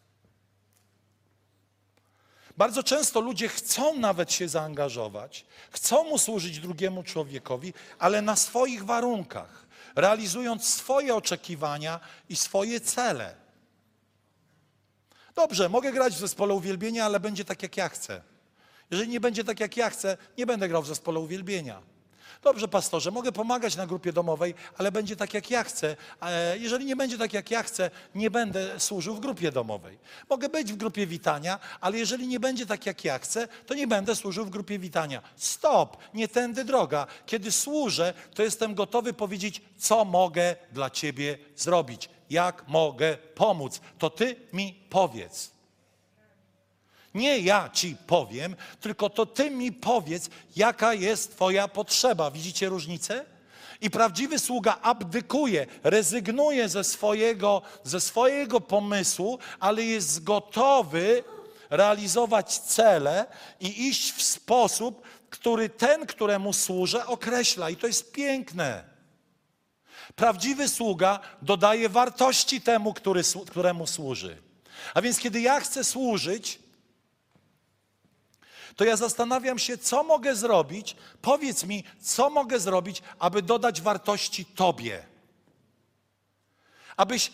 [2.56, 8.84] Bardzo często ludzie chcą nawet się zaangażować, chcą mu służyć drugiemu człowiekowi, ale na swoich
[8.84, 13.34] warunkach, realizując swoje oczekiwania i swoje cele.
[15.34, 18.22] Dobrze, mogę grać w zespole uwielbienia, ale będzie tak, jak ja chcę.
[18.90, 21.93] Jeżeli nie będzie tak, jak ja chcę, nie będę grał w zespole uwielbienia.
[22.44, 25.96] Dobrze, pastorze, mogę pomagać na grupie domowej, ale będzie tak, jak ja chcę.
[26.58, 29.98] Jeżeli nie będzie tak, jak ja chcę, nie będę służył w grupie domowej.
[30.30, 33.86] Mogę być w grupie witania, ale jeżeli nie będzie tak, jak ja chcę, to nie
[33.86, 35.22] będę służył w grupie witania.
[35.36, 37.06] Stop, nie tędy droga.
[37.26, 43.80] Kiedy służę, to jestem gotowy powiedzieć, co mogę dla Ciebie zrobić, jak mogę pomóc.
[43.98, 45.54] To Ty mi powiedz.
[47.14, 52.30] Nie ja ci powiem, tylko to ty mi powiedz, jaka jest twoja potrzeba.
[52.30, 53.24] Widzicie różnicę?
[53.80, 61.24] I prawdziwy sługa abdykuje, rezygnuje ze swojego, ze swojego pomysłu, ale jest gotowy
[61.70, 63.26] realizować cele
[63.60, 67.70] i iść w sposób, który ten, któremu służę, określa.
[67.70, 68.84] I to jest piękne.
[70.16, 74.42] Prawdziwy sługa dodaje wartości temu, który, któremu służy.
[74.94, 76.63] A więc kiedy ja chcę służyć,
[78.76, 80.96] to ja zastanawiam się, co mogę zrobić.
[81.22, 85.06] Powiedz mi, co mogę zrobić, aby dodać wartości Tobie.
[86.96, 87.32] Abyś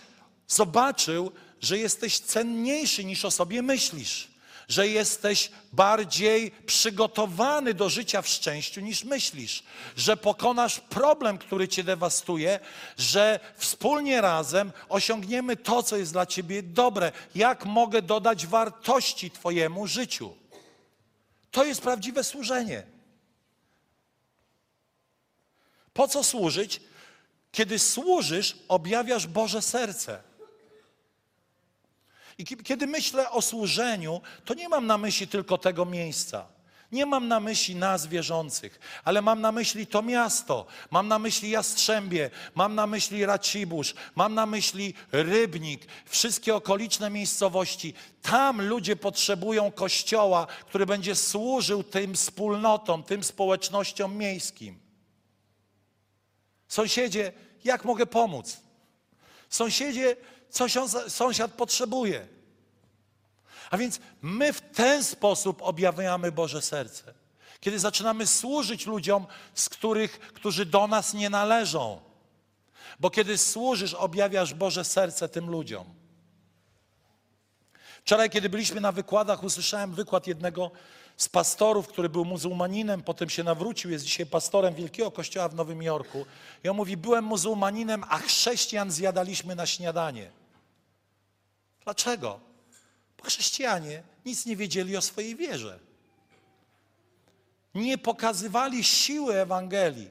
[0.48, 4.28] zobaczył, że jesteś cenniejszy niż o sobie myślisz,
[4.68, 9.62] że jesteś bardziej przygotowany do życia w szczęściu niż myślisz,
[9.96, 12.60] że pokonasz problem, który cię dewastuje,
[12.98, 17.12] że wspólnie razem osiągniemy to, co jest dla ciebie dobre.
[17.34, 20.39] Jak mogę dodać wartości Twojemu życiu?
[21.50, 22.86] To jest prawdziwe służenie.
[25.92, 26.80] Po co służyć?
[27.52, 30.22] Kiedy służysz, objawiasz Boże serce.
[32.38, 36.48] I ki- kiedy myślę o służeniu, to nie mam na myśli tylko tego miejsca.
[36.92, 41.50] Nie mam na myśli nas wierzących, ale mam na myśli to miasto, mam na myśli
[41.50, 47.94] Jastrzębie, mam na myśli Racibórz, mam na myśli Rybnik, wszystkie okoliczne miejscowości.
[48.22, 54.80] Tam ludzie potrzebują kościoła, który będzie służył tym wspólnotom, tym społecznościom miejskim.
[56.68, 57.32] Sąsiedzie,
[57.64, 58.56] jak mogę pomóc?
[59.48, 60.16] Sąsiedzie,
[60.50, 62.39] coś on, sąsiad potrzebuje.
[63.70, 67.14] A więc my w ten sposób objawiamy Boże serce.
[67.60, 72.00] Kiedy zaczynamy służyć ludziom, z których, którzy do nas nie należą.
[73.00, 75.84] Bo kiedy służysz, objawiasz Boże serce tym ludziom.
[78.04, 80.70] Wczoraj, kiedy byliśmy na wykładach, usłyszałem wykład jednego
[81.16, 85.82] z pastorów, który był muzułmaninem, potem się nawrócił, jest dzisiaj pastorem Wielkiego Kościoła w Nowym
[85.82, 86.26] Jorku.
[86.64, 90.30] I on mówi, byłem muzułmaninem, a chrześcijan zjadaliśmy na śniadanie.
[91.84, 92.49] Dlaczego?
[93.22, 95.78] Chrześcijanie nic nie wiedzieli o swojej wierze.
[97.74, 100.10] Nie pokazywali siły Ewangelii.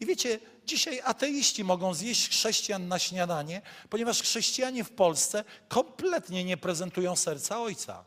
[0.00, 6.56] I wiecie, dzisiaj ateiści mogą zjeść chrześcijan na śniadanie, ponieważ chrześcijanie w Polsce kompletnie nie
[6.56, 8.04] prezentują serca Ojca.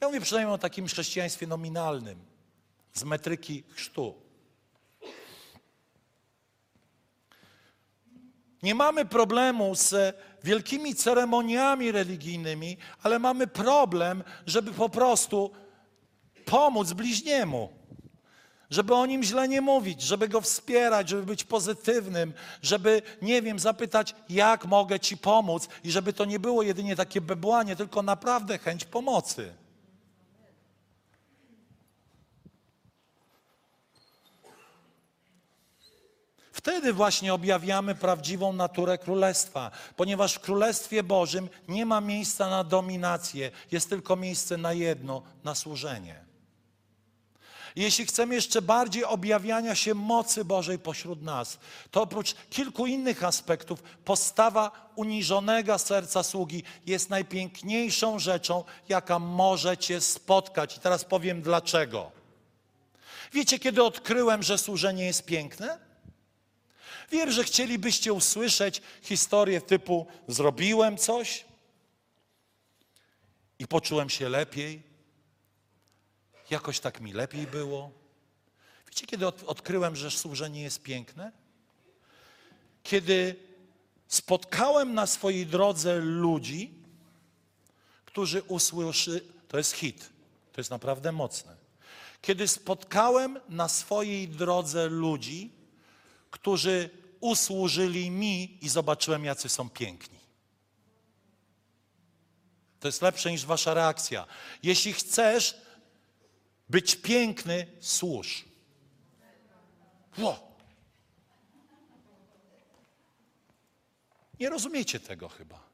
[0.00, 2.24] Ja mówię przynajmniej o takim chrześcijaństwie nominalnym,
[2.92, 4.14] z metryki chrztu.
[8.62, 15.50] Nie mamy problemu z wielkimi ceremoniami religijnymi, ale mamy problem, żeby po prostu
[16.44, 17.68] pomóc bliźniemu.
[18.70, 23.58] Żeby o nim źle nie mówić, żeby go wspierać, żeby być pozytywnym, żeby, nie wiem,
[23.58, 28.58] zapytać, jak mogę ci pomóc, i żeby to nie było jedynie takie bebłanie, tylko naprawdę
[28.58, 29.61] chęć pomocy.
[36.52, 43.50] Wtedy właśnie objawiamy prawdziwą naturę Królestwa, ponieważ w Królestwie Bożym nie ma miejsca na dominację,
[43.70, 46.24] jest tylko miejsce na jedno, na służenie.
[47.76, 51.58] Jeśli chcemy jeszcze bardziej objawiania się mocy Bożej pośród nas,
[51.90, 60.76] to oprócz kilku innych aspektów, postawa uniżonego serca sługi jest najpiękniejszą rzeczą, jaka możecie spotkać.
[60.76, 62.12] I teraz powiem dlaczego.
[63.32, 65.91] Wiecie, kiedy odkryłem, że służenie jest piękne?
[67.10, 71.44] Wiem, że chcielibyście usłyszeć historię typu zrobiłem coś
[73.58, 74.82] i poczułem się lepiej.
[76.50, 77.90] Jakoś tak mi lepiej było.
[78.88, 81.32] Wiecie, kiedy od, odkryłem, że służenie jest piękne?
[82.82, 83.36] Kiedy
[84.08, 86.74] spotkałem na swojej drodze ludzi,
[88.04, 90.10] którzy usłyszy, to jest hit,
[90.52, 91.56] to jest naprawdę mocne.
[92.22, 95.50] Kiedy spotkałem na swojej drodze ludzi,
[96.32, 96.90] którzy
[97.20, 100.18] usłużyli mi i zobaczyłem, jacy są piękni.
[102.80, 104.26] To jest lepsze niż wasza reakcja.
[104.62, 105.56] Jeśli chcesz
[106.68, 108.44] być piękny, służ.
[110.18, 110.36] Wow.
[114.40, 115.71] Nie rozumiecie tego chyba.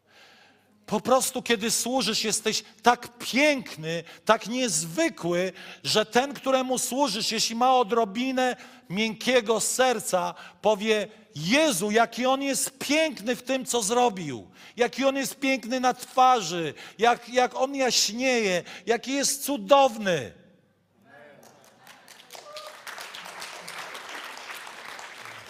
[0.89, 5.53] Po prostu, kiedy służysz, jesteś tak piękny, tak niezwykły,
[5.85, 8.57] że ten, któremu służysz, jeśli ma odrobinę
[8.91, 15.37] miękkiego serca, powie: Jezu, jaki on jest piękny w tym, co zrobił, jaki on jest
[15.37, 20.33] piękny na twarzy, jak, jak on jaśnieje, jaki jest cudowny.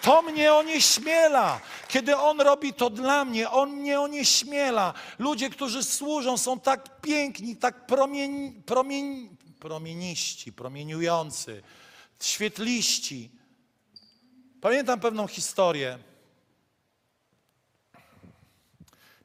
[0.08, 1.60] To mnie onieśmiela.
[1.88, 4.94] Kiedy On robi to dla mnie, On mnie onieśmiela.
[5.18, 8.62] Ludzie, którzy służą, są tak piękni, tak promień,
[9.60, 11.62] promieniści, promieniujący,
[12.20, 13.30] świetliści.
[14.60, 15.98] Pamiętam pewną historię.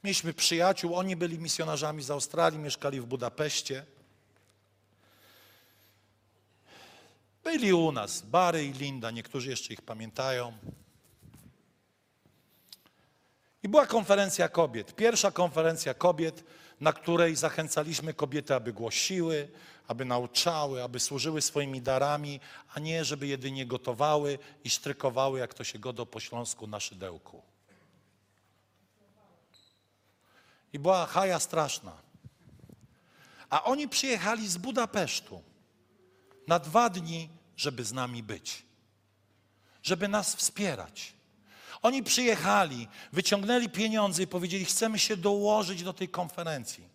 [0.03, 3.85] Mieliśmy przyjaciół, oni byli misjonarzami z Australii, mieszkali w Budapeszcie.
[7.43, 10.53] Byli u nas, Bary i Linda, niektórzy jeszcze ich pamiętają.
[13.63, 16.43] I była konferencja kobiet, pierwsza konferencja kobiet,
[16.79, 19.47] na której zachęcaliśmy kobiety, aby głosiły,
[19.87, 22.39] aby nauczały, aby służyły swoimi darami,
[22.73, 27.41] a nie żeby jedynie gotowały i sztrykowały, jak to się godo po śląsku na szydełku.
[30.73, 31.97] I była haja straszna.
[33.49, 35.52] A oni przyjechali z Budapesztu
[36.47, 38.65] na dwa dni, żeby z nami być,
[39.83, 41.13] żeby nas wspierać.
[41.81, 46.93] Oni przyjechali, wyciągnęli pieniądze i powiedzieli: Chcemy się dołożyć do tej konferencji.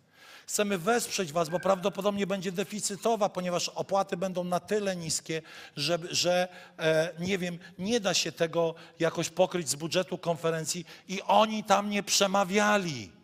[0.49, 5.41] Chcemy wesprzeć Was, bo prawdopodobnie będzie deficytowa, ponieważ opłaty będą na tyle niskie,
[5.75, 6.47] że, że
[6.79, 11.89] e, nie wiem, nie da się tego jakoś pokryć z budżetu konferencji i oni tam
[11.89, 13.18] nie przemawiali.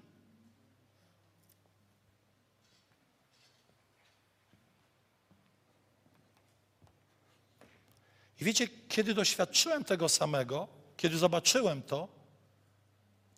[8.42, 10.68] I wiecie, kiedy doświadczyłem tego samego,
[10.98, 12.08] kiedy zobaczyłem to,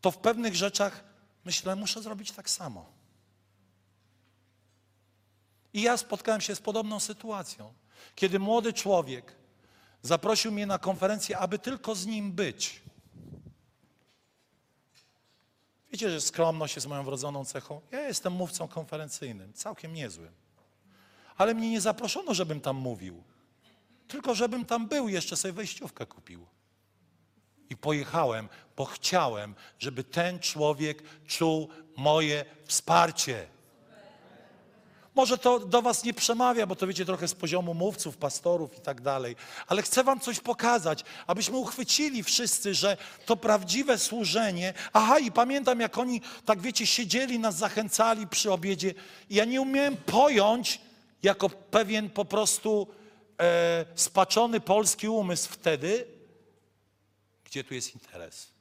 [0.01, 1.03] to w pewnych rzeczach
[1.45, 2.85] myślę, muszę zrobić tak samo.
[5.73, 7.73] I ja spotkałem się z podobną sytuacją,
[8.15, 9.35] kiedy młody człowiek
[10.01, 12.81] zaprosił mnie na konferencję, aby tylko z nim być.
[15.91, 17.81] Wiecie, że skromność jest moją wrodzoną cechą.
[17.91, 20.31] Ja jestem mówcą konferencyjnym, całkiem niezłym.
[21.37, 23.23] Ale mnie nie zaproszono, żebym tam mówił.
[24.07, 26.45] Tylko żebym tam był, jeszcze sobie wejściówkę kupił.
[27.69, 33.47] I pojechałem, bo chciałem, żeby ten człowiek czuł moje wsparcie.
[35.15, 38.81] Może to do Was nie przemawia, bo to wiecie trochę z poziomu mówców, pastorów i
[38.81, 39.35] tak dalej,
[39.67, 44.73] ale chcę Wam coś pokazać, abyśmy uchwycili wszyscy, że to prawdziwe służenie.
[44.93, 48.93] Aha, i pamiętam, jak oni, tak wiecie, siedzieli, nas zachęcali przy obiedzie,
[49.29, 50.81] i ja nie umiałem pojąć,
[51.23, 52.87] jako pewien po prostu
[53.41, 56.17] e, spaczony polski umysł wtedy,
[57.47, 58.51] Gdzie tu jest interes?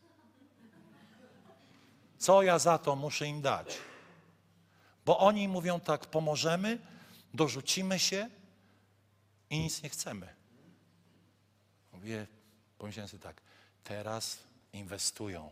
[2.19, 3.79] Co ja za to muszę im dać?
[5.05, 6.79] Bo oni mówią tak, pomożemy,
[7.35, 8.31] dorzucimy się
[9.51, 10.35] i nic nie chcemy.
[11.93, 12.27] Mówię,
[12.79, 13.43] pomyślałem sobie tak,
[13.85, 14.39] teraz
[14.73, 15.51] inwestują,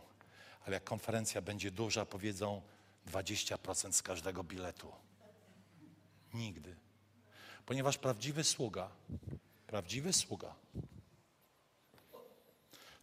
[0.65, 2.61] ale jak konferencja będzie duża, powiedzą
[3.07, 4.91] 20% z każdego biletu.
[6.33, 6.75] Nigdy.
[7.65, 8.89] Ponieważ prawdziwy sługa,
[9.67, 10.55] prawdziwy sługa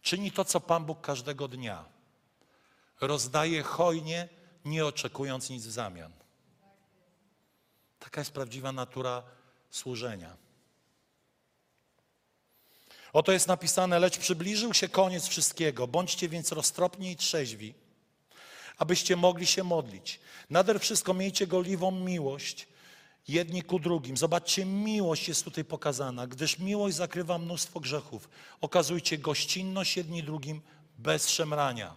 [0.03, 1.85] czyni to, co Pan Bóg każdego dnia.
[3.01, 4.29] Rozdaje hojnie,
[4.65, 6.11] nie oczekując nic w zamian.
[7.99, 9.23] Taka jest prawdziwa natura
[9.69, 10.35] służenia.
[13.13, 15.87] Oto jest napisane, lecz przybliżył się koniec wszystkiego.
[15.87, 17.73] Bądźcie więc roztropni i trzeźwi,
[18.77, 20.19] abyście mogli się modlić.
[20.49, 22.67] Nader wszystko miejcie gorliwą miłość
[23.27, 24.17] jedni ku drugim.
[24.17, 28.29] Zobaczcie, miłość jest tutaj pokazana, gdyż miłość zakrywa mnóstwo grzechów.
[28.61, 30.61] Okazujcie gościnność jedni drugim
[30.97, 31.95] bez szemrania.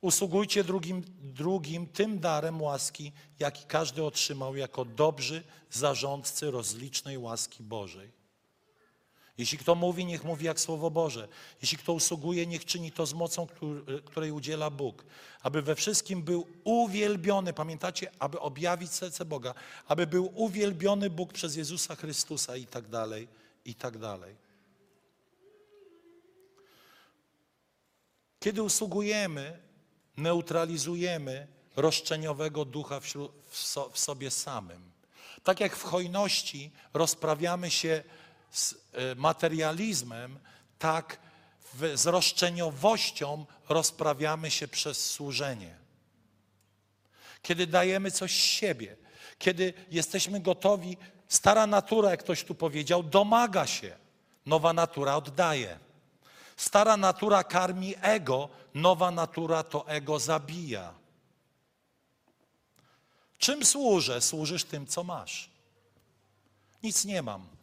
[0.00, 8.17] Usługujcie drugim, drugim tym darem łaski, jaki każdy otrzymał jako dobrzy zarządcy rozlicznej łaski Bożej.
[9.38, 11.28] Jeśli kto mówi, niech mówi jak Słowo Boże.
[11.62, 13.46] Jeśli kto usługuje, niech czyni to z mocą,
[14.04, 15.04] której udziela Bóg.
[15.42, 19.54] Aby we wszystkim był uwielbiony, pamiętacie, aby objawić serce Boga,
[19.86, 23.28] aby był uwielbiony Bóg przez Jezusa Chrystusa i tak dalej,
[23.64, 24.36] i tak dalej.
[28.40, 29.58] Kiedy usługujemy,
[30.16, 33.00] neutralizujemy roszczeniowego ducha
[33.90, 34.92] w, sobie samym.
[35.42, 38.04] Tak jak w hojności rozprawiamy się
[38.50, 40.38] z e, materializmem,
[40.78, 41.18] tak
[41.94, 45.76] z roszczeniowością rozprawiamy się przez służenie.
[47.42, 48.96] Kiedy dajemy coś z siebie,
[49.38, 50.96] kiedy jesteśmy gotowi,
[51.28, 53.96] stara natura, jak ktoś tu powiedział, domaga się,
[54.46, 55.78] nowa natura oddaje.
[56.56, 60.94] Stara natura karmi ego, nowa natura to ego zabija.
[63.38, 64.20] Czym służę?
[64.20, 65.50] Służysz tym, co masz.
[66.82, 67.57] Nic nie mam.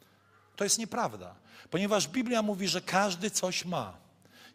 [0.56, 1.36] To jest nieprawda,
[1.70, 3.98] ponieważ Biblia mówi, że każdy coś ma.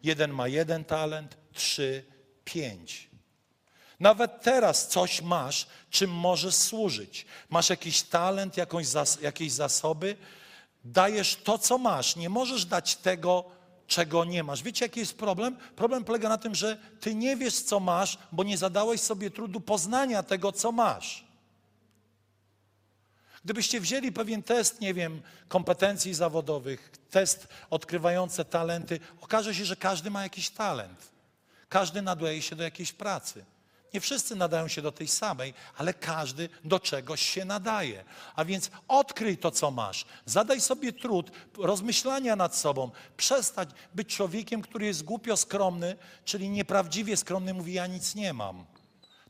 [0.03, 2.03] Jeden ma jeden talent, trzy,
[2.45, 3.09] pięć.
[3.99, 7.25] Nawet teraz coś masz, czym możesz służyć.
[7.49, 10.15] Masz jakiś talent, jakąś zas jakieś zasoby,
[10.85, 12.15] dajesz to, co masz.
[12.15, 13.45] Nie możesz dać tego,
[13.87, 14.63] czego nie masz.
[14.63, 15.57] Wiecie, jaki jest problem?
[15.75, 19.59] Problem polega na tym, że ty nie wiesz, co masz, bo nie zadałeś sobie trudu
[19.59, 21.30] poznania tego, co masz.
[23.45, 30.11] Gdybyście wzięli pewien test, nie wiem, kompetencji zawodowych, test odkrywający talenty, okaże się, że każdy
[30.11, 31.11] ma jakiś talent.
[31.69, 33.45] Każdy nadaje się do jakiejś pracy.
[33.93, 38.03] Nie wszyscy nadają się do tej samej, ale każdy do czegoś się nadaje.
[38.35, 40.05] A więc odkryj to, co masz.
[40.25, 42.91] Zadaj sobie trud rozmyślania nad sobą.
[43.17, 48.65] Przestać być człowiekiem, który jest głupio skromny, czyli nieprawdziwie skromny, mówi: Ja nic nie mam.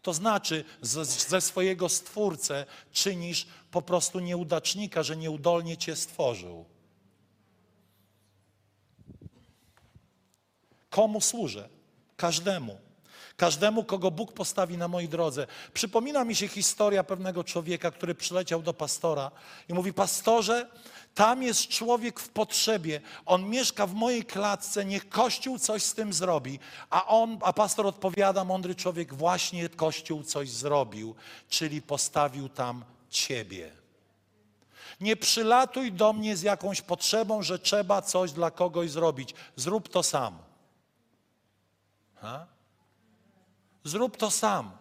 [0.01, 6.65] To znaczy, ze, swojego stwórcę czynisz po prostu nieudacznika, że nieudolnie cię stworzył.
[10.89, 11.69] Komu służę?
[12.17, 12.77] Każdemu.
[13.37, 15.47] Każdemu, kogo Bóg postawi na mojej drodze.
[15.73, 19.31] Przypomina mi się historia pewnego człowieka, który przyleciał do pastora
[19.69, 20.69] i mówi: Pastorze,
[21.15, 23.01] tam jest człowiek w potrzebie.
[23.25, 26.59] On mieszka w mojej klatce, niech Kościół coś z tym zrobi.
[26.89, 31.15] A on, a pastor odpowiada, mądry człowiek, właśnie Kościół coś zrobił,
[31.49, 33.71] czyli postawił tam ciebie.
[35.01, 39.33] Nie przylatuj do mnie z jakąś potrzebą, że trzeba coś dla kogoś zrobić.
[39.55, 40.37] Zrób to sam.
[42.15, 42.45] Ha?
[43.83, 44.71] Zrób to sam.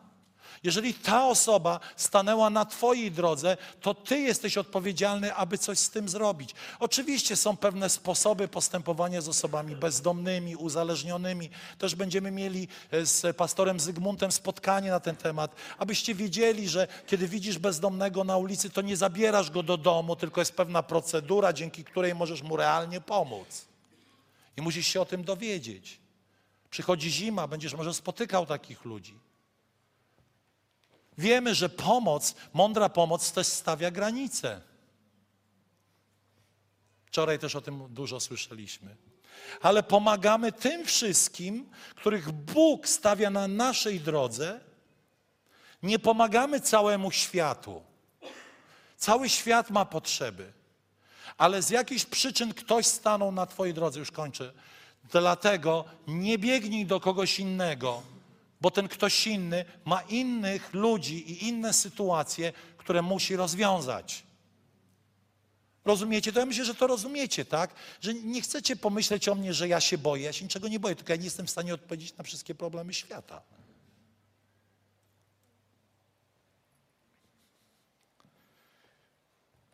[0.63, 6.09] Jeżeli ta osoba stanęła na Twojej drodze, to Ty jesteś odpowiedzialny, aby coś z tym
[6.09, 6.55] zrobić.
[6.81, 11.51] Oczywiście są pewne sposoby postępowania z osobami bezdomnymi, uzależnionymi.
[11.79, 17.29] Też będziemy mieli e, z pastorem Zygmuntem spotkanie na ten temat, abyście wiedzieli, że kiedy
[17.29, 21.85] widzisz bezdomnego na ulicy, to nie zabierasz go do domu, tylko jest pewna procedura, dzięki
[21.85, 23.65] której możesz mu realnie pomóc.
[24.57, 26.01] I musisz się o tym dowiedzieć.
[26.71, 29.30] Przychodzi zima, będziesz może spotykał takich ludzi.
[31.21, 34.61] Wiemy, że pomoc, mądra pomoc też stawia granice.
[37.07, 38.97] Wczoraj też o tym dużo słyszeliśmy.
[39.63, 44.61] Ale pomagamy tym wszystkim, których Bóg stawia na naszej drodze.
[45.83, 47.83] Nie pomagamy całemu światu.
[48.97, 50.53] Cały świat ma potrzeby.
[51.39, 54.53] Ale z jakichś przyczyn ktoś stanął na Twojej drodze, już kończę.
[55.11, 58.03] Dlatego nie biegnij do kogoś innego,
[58.61, 64.23] bo ten ktoś inny ma innych ludzi i inne sytuacje, które musi rozwiązać.
[65.85, 66.33] Rozumiecie?
[66.33, 67.75] To ja myślę, że to rozumiecie, tak?
[68.01, 70.25] Że nie chcecie pomyśleć o mnie, że ja się boję.
[70.25, 72.95] Ja się niczego nie boję, tylko ja nie jestem w stanie odpowiedzieć na wszystkie problemy
[72.95, 73.43] świata.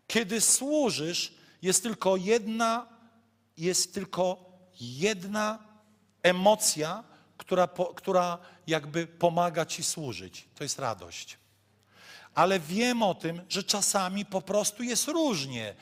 [0.06, 2.88] Kiedy służysz, jest tylko jedna,
[3.56, 5.58] jest tylko jedna
[6.22, 7.04] emocja,
[7.46, 10.44] która, która jakby pomaga ci służyć.
[10.54, 11.38] To jest radość.
[12.34, 15.74] Ale wiem o tym, że czasami po prostu jest różnie.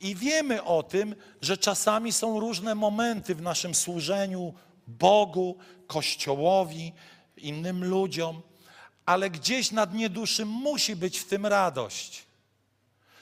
[0.00, 4.54] I wiemy o tym, że czasami są różne momenty w naszym służeniu
[4.86, 6.92] Bogu, Kościołowi,
[7.36, 8.42] innym ludziom,
[9.06, 12.22] ale gdzieś na dnie duszy musi być w tym radość.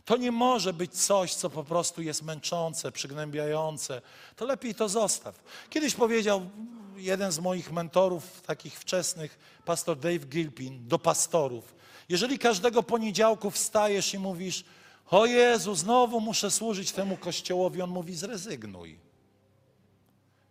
[0.05, 4.03] To nie może być coś, co po prostu jest męczące, przygnębiające.
[4.36, 5.42] To lepiej to zostaw.
[5.70, 6.51] Kiedyś powiedział
[6.99, 11.74] jeden z moich mentorów, takich wczesnych, pastor Dave Gilpin, do pastorów.
[12.09, 14.64] Jeżeli każdego poniedziałku wstajesz i mówisz,
[15.11, 18.99] o Jezu, znowu muszę służyć temu kościołowi, on mówi, zrezygnuj.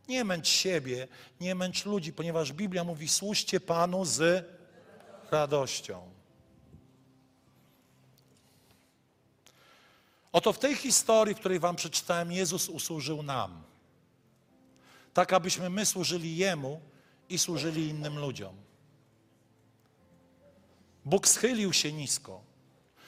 [0.08, 1.08] Nie męcz siebie,
[1.42, 4.46] nie męcz ludzi, ponieważ Biblia mówi, służcie Panu z
[5.32, 6.02] radością.
[10.32, 13.67] Oto w tej historii, której wam przeczytałem, Jezus usłużył nam.
[15.18, 16.82] Tak, abyśmy my służyli Jemu
[17.30, 18.56] i służyli innym ludziom.
[21.06, 22.42] Bóg schylił się nisko.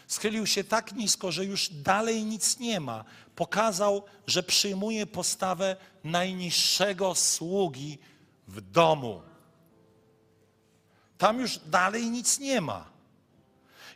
[0.07, 3.05] Schylił się tak nisko, że już dalej nic nie ma.
[3.36, 7.97] Pokazał, że przyjmuje postawę najniższego sługi
[8.47, 9.22] w domu.
[11.18, 12.86] Tam już dalej nic nie ma.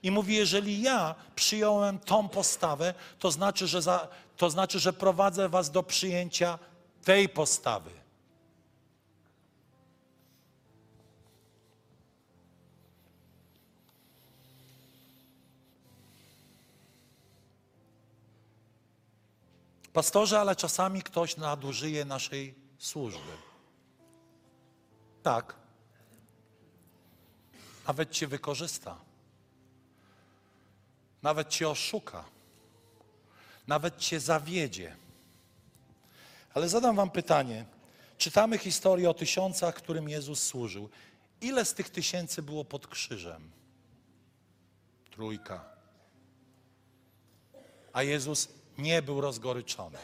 [0.03, 4.07] I mówi, jeżeli ja przyjąłem tą postawę, to znaczy, że, za,
[4.37, 6.59] to znaczy, że prowadzę was do przyjęcia
[7.03, 8.02] tej postawy.
[19.93, 23.31] Pastorze, ale czasami ktoś nadużyje naszej służby.
[25.23, 25.55] Tak.
[27.87, 28.97] Nawet cię wykorzysta.
[31.21, 32.25] Nawet cię oszuka.
[33.67, 34.95] Nawet cię zawiedzie.
[36.53, 37.65] Ale zadam wam pytanie.
[38.17, 40.89] Czytamy historię o tysiącach, którym Jezus służył.
[41.41, 43.51] Ile z tych tysięcy było pod krzyżem?
[45.11, 45.65] Trójka.
[47.93, 48.47] A Jezus
[48.77, 49.97] nie był rozgoryczony.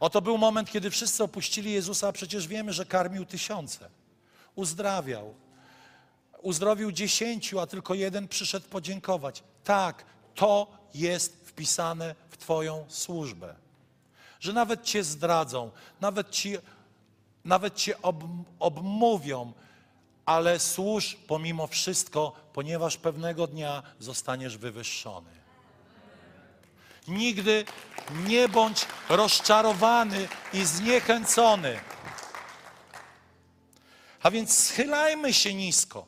[0.00, 3.90] Oto był moment, kiedy wszyscy opuścili Jezusa, a przecież wiemy, że karmił tysiące.
[4.54, 5.34] Uzdrawiał.
[6.42, 9.42] Uzdrowił dziesięciu, a tylko jeden przyszedł podziękować.
[9.64, 13.54] Tak, to jest wpisane w Twoją służbę.
[14.40, 15.70] Że nawet Cię zdradzą,
[16.00, 16.56] nawet Ci,
[17.44, 18.24] nawet cię ob,
[18.58, 19.52] obmówią,
[20.26, 25.43] ale służ pomimo wszystko, ponieważ pewnego dnia zostaniesz wywyższony.
[27.08, 27.64] Nigdy
[28.26, 31.80] nie bądź rozczarowany i zniechęcony.
[34.22, 36.06] A więc schylajmy się nisko.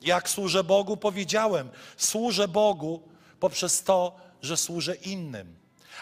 [0.00, 0.96] Jak służę Bogu?
[0.96, 3.02] Powiedziałem, służę Bogu
[3.40, 5.56] poprzez to, że służę innym.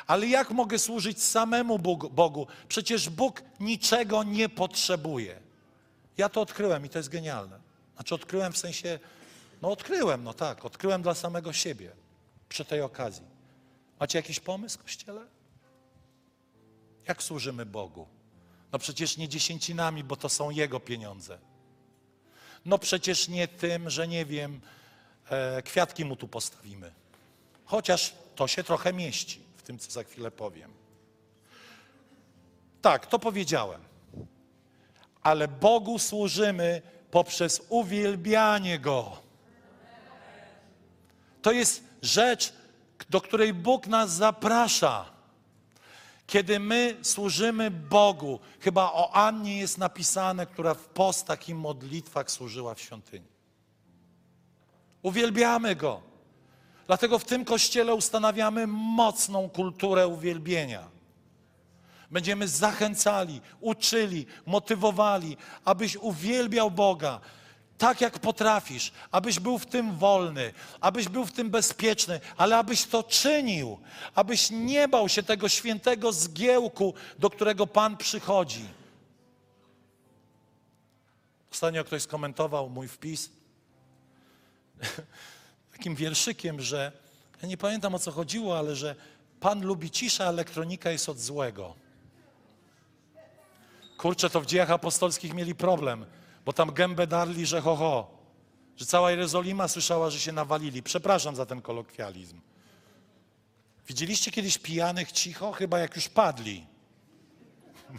[0.06, 1.78] Ale jak mogę służyć samemu
[2.10, 2.46] Bogu?
[2.68, 5.40] Przecież Bóg niczego nie potrzebuje.
[6.18, 7.58] Ja to odkryłem i to jest genialne.
[7.94, 8.98] Znaczy odkryłem w sensie,
[9.62, 11.90] no odkryłem, no tak, odkryłem dla samego siebie
[12.48, 13.35] przy tej okazji.
[14.00, 15.26] Macie jakiś pomysł, Kościele?
[17.08, 18.06] Jak służymy Bogu?
[18.72, 21.38] No przecież nie dziesięcinami, bo to są Jego pieniądze.
[22.64, 24.60] No przecież nie tym, że nie wiem,
[25.30, 26.92] e, kwiatki mu tu postawimy.
[27.64, 30.72] Chociaż to się trochę mieści w tym, co za chwilę powiem.
[32.82, 33.80] Tak, to powiedziałem.
[35.22, 39.22] Ale Bogu służymy poprzez uwielbianie Go.
[41.42, 42.52] To jest rzecz,
[43.10, 45.04] do której Bóg nas zaprasza.
[46.26, 52.74] Kiedy my służymy Bogu, chyba o Annie jest napisane, która w postach i modlitwach służyła
[52.74, 53.26] w świątyni.
[55.02, 56.02] Uwielbiamy Go.
[56.86, 60.88] Dlatego w tym kościele ustanawiamy mocną kulturę uwielbienia.
[62.10, 67.20] Będziemy zachęcali, uczyli, motywowali, abyś uwielbiał Boga,
[67.78, 72.86] tak jak potrafisz, abyś był w tym wolny, abyś był w tym bezpieczny, ale abyś
[72.86, 73.78] to czynił,
[74.14, 78.64] abyś nie bał się tego świętego zgiełku, do którego Pan przychodzi.
[81.52, 83.30] Ostatnio ktoś skomentował mój wpis
[85.72, 86.92] takim wierszykiem, że
[87.42, 88.94] ja nie pamiętam o co chodziło, ale że
[89.40, 91.74] Pan lubi ciszę, a elektronika jest od złego.
[93.98, 96.06] Kurczę, to w dziejach apostolskich mieli problem
[96.46, 98.10] bo tam gębę darli, że ho, ho.
[98.76, 100.82] Że cała Jerozolima słyszała, że się nawalili.
[100.82, 102.40] Przepraszam za ten kolokwializm.
[103.88, 105.52] Widzieliście kiedyś pijanych cicho?
[105.52, 106.66] Chyba jak już padli.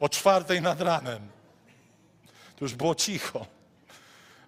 [0.00, 1.28] O czwartej nad ranem.
[2.56, 3.46] To już było cicho.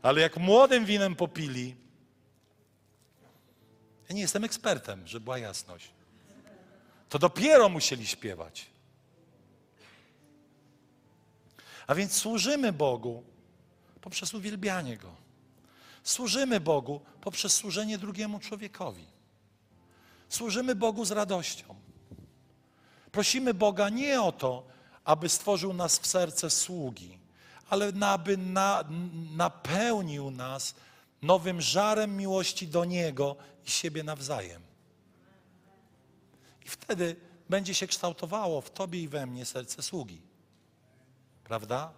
[0.02, 1.76] Ale jak młodym winem popili,
[4.08, 5.90] ja nie jestem ekspertem, żeby była jasność,
[7.08, 8.69] to dopiero musieli śpiewać.
[11.90, 13.22] A więc służymy Bogu
[14.00, 15.14] poprzez uwielbianie Go.
[16.04, 19.06] Służymy Bogu poprzez służenie drugiemu człowiekowi.
[20.28, 21.74] Służymy Bogu z radością.
[23.12, 24.66] Prosimy Boga nie o to,
[25.04, 27.18] aby stworzył nas w serce sługi,
[27.70, 28.84] ale aby na,
[29.36, 30.74] napełnił nas
[31.22, 33.36] nowym żarem miłości do Niego
[33.66, 34.62] i siebie nawzajem.
[36.66, 37.16] I wtedy
[37.48, 40.29] będzie się kształtowało w Tobie i we mnie serce sługi.
[41.50, 41.92] Prawda?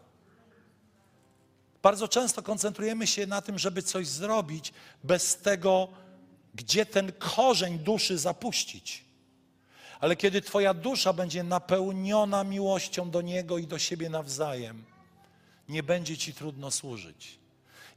[1.83, 4.73] Bardzo często koncentrujemy się na tym, żeby coś zrobić,
[5.05, 5.89] bez tego,
[6.55, 9.05] gdzie ten korzeń duszy zapuścić.
[10.01, 14.85] Ale kiedy Twoja dusza będzie napełniona miłością do Niego i do siebie nawzajem,
[15.69, 17.39] nie będzie Ci trudno służyć.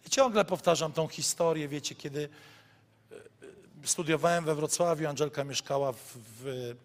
[0.07, 2.29] I ciągle powtarzam tą historię, wiecie, kiedy
[3.83, 6.75] e, studiowałem we Wrocławiu, Angelka mieszkała w, w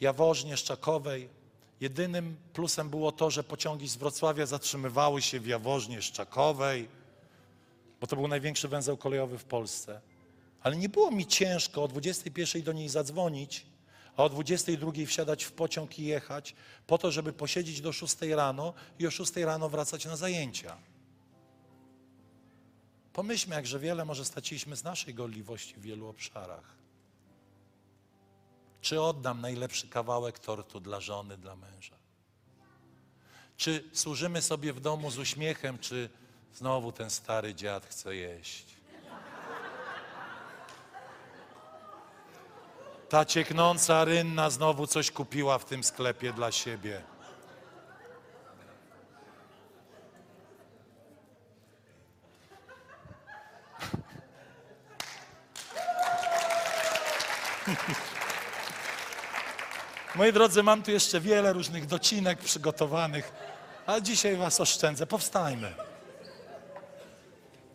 [0.00, 1.41] Jaworznie Szczakowej.
[1.82, 6.88] Jedynym plusem było to, że pociągi z Wrocławia zatrzymywały się w Jaworznie Szczakowej,
[8.00, 10.00] bo to był największy węzeł kolejowy w Polsce.
[10.62, 13.66] Ale nie było mi ciężko o 21 do niej zadzwonić,
[14.16, 16.54] a o 22 wsiadać w pociąg i jechać,
[16.86, 20.76] po to, żeby posiedzieć do 6 rano i o 6 rano wracać na zajęcia.
[23.12, 26.81] Pomyślmy, jakże wiele może straciliśmy z naszej gorliwości w wielu obszarach.
[28.82, 31.96] Czy oddam najlepszy kawałek tortu dla żony, dla męża?
[33.56, 36.10] Czy służymy sobie w domu z uśmiechem, czy
[36.54, 38.66] znowu ten stary dziad chce jeść?
[43.08, 47.02] Ta cieknąca rynna znowu coś kupiła w tym sklepie dla siebie.
[60.14, 63.32] Moi drodzy, mam tu jeszcze wiele różnych docinek przygotowanych,
[63.86, 65.06] ale dzisiaj was oszczędzę.
[65.06, 65.74] Powstajmy.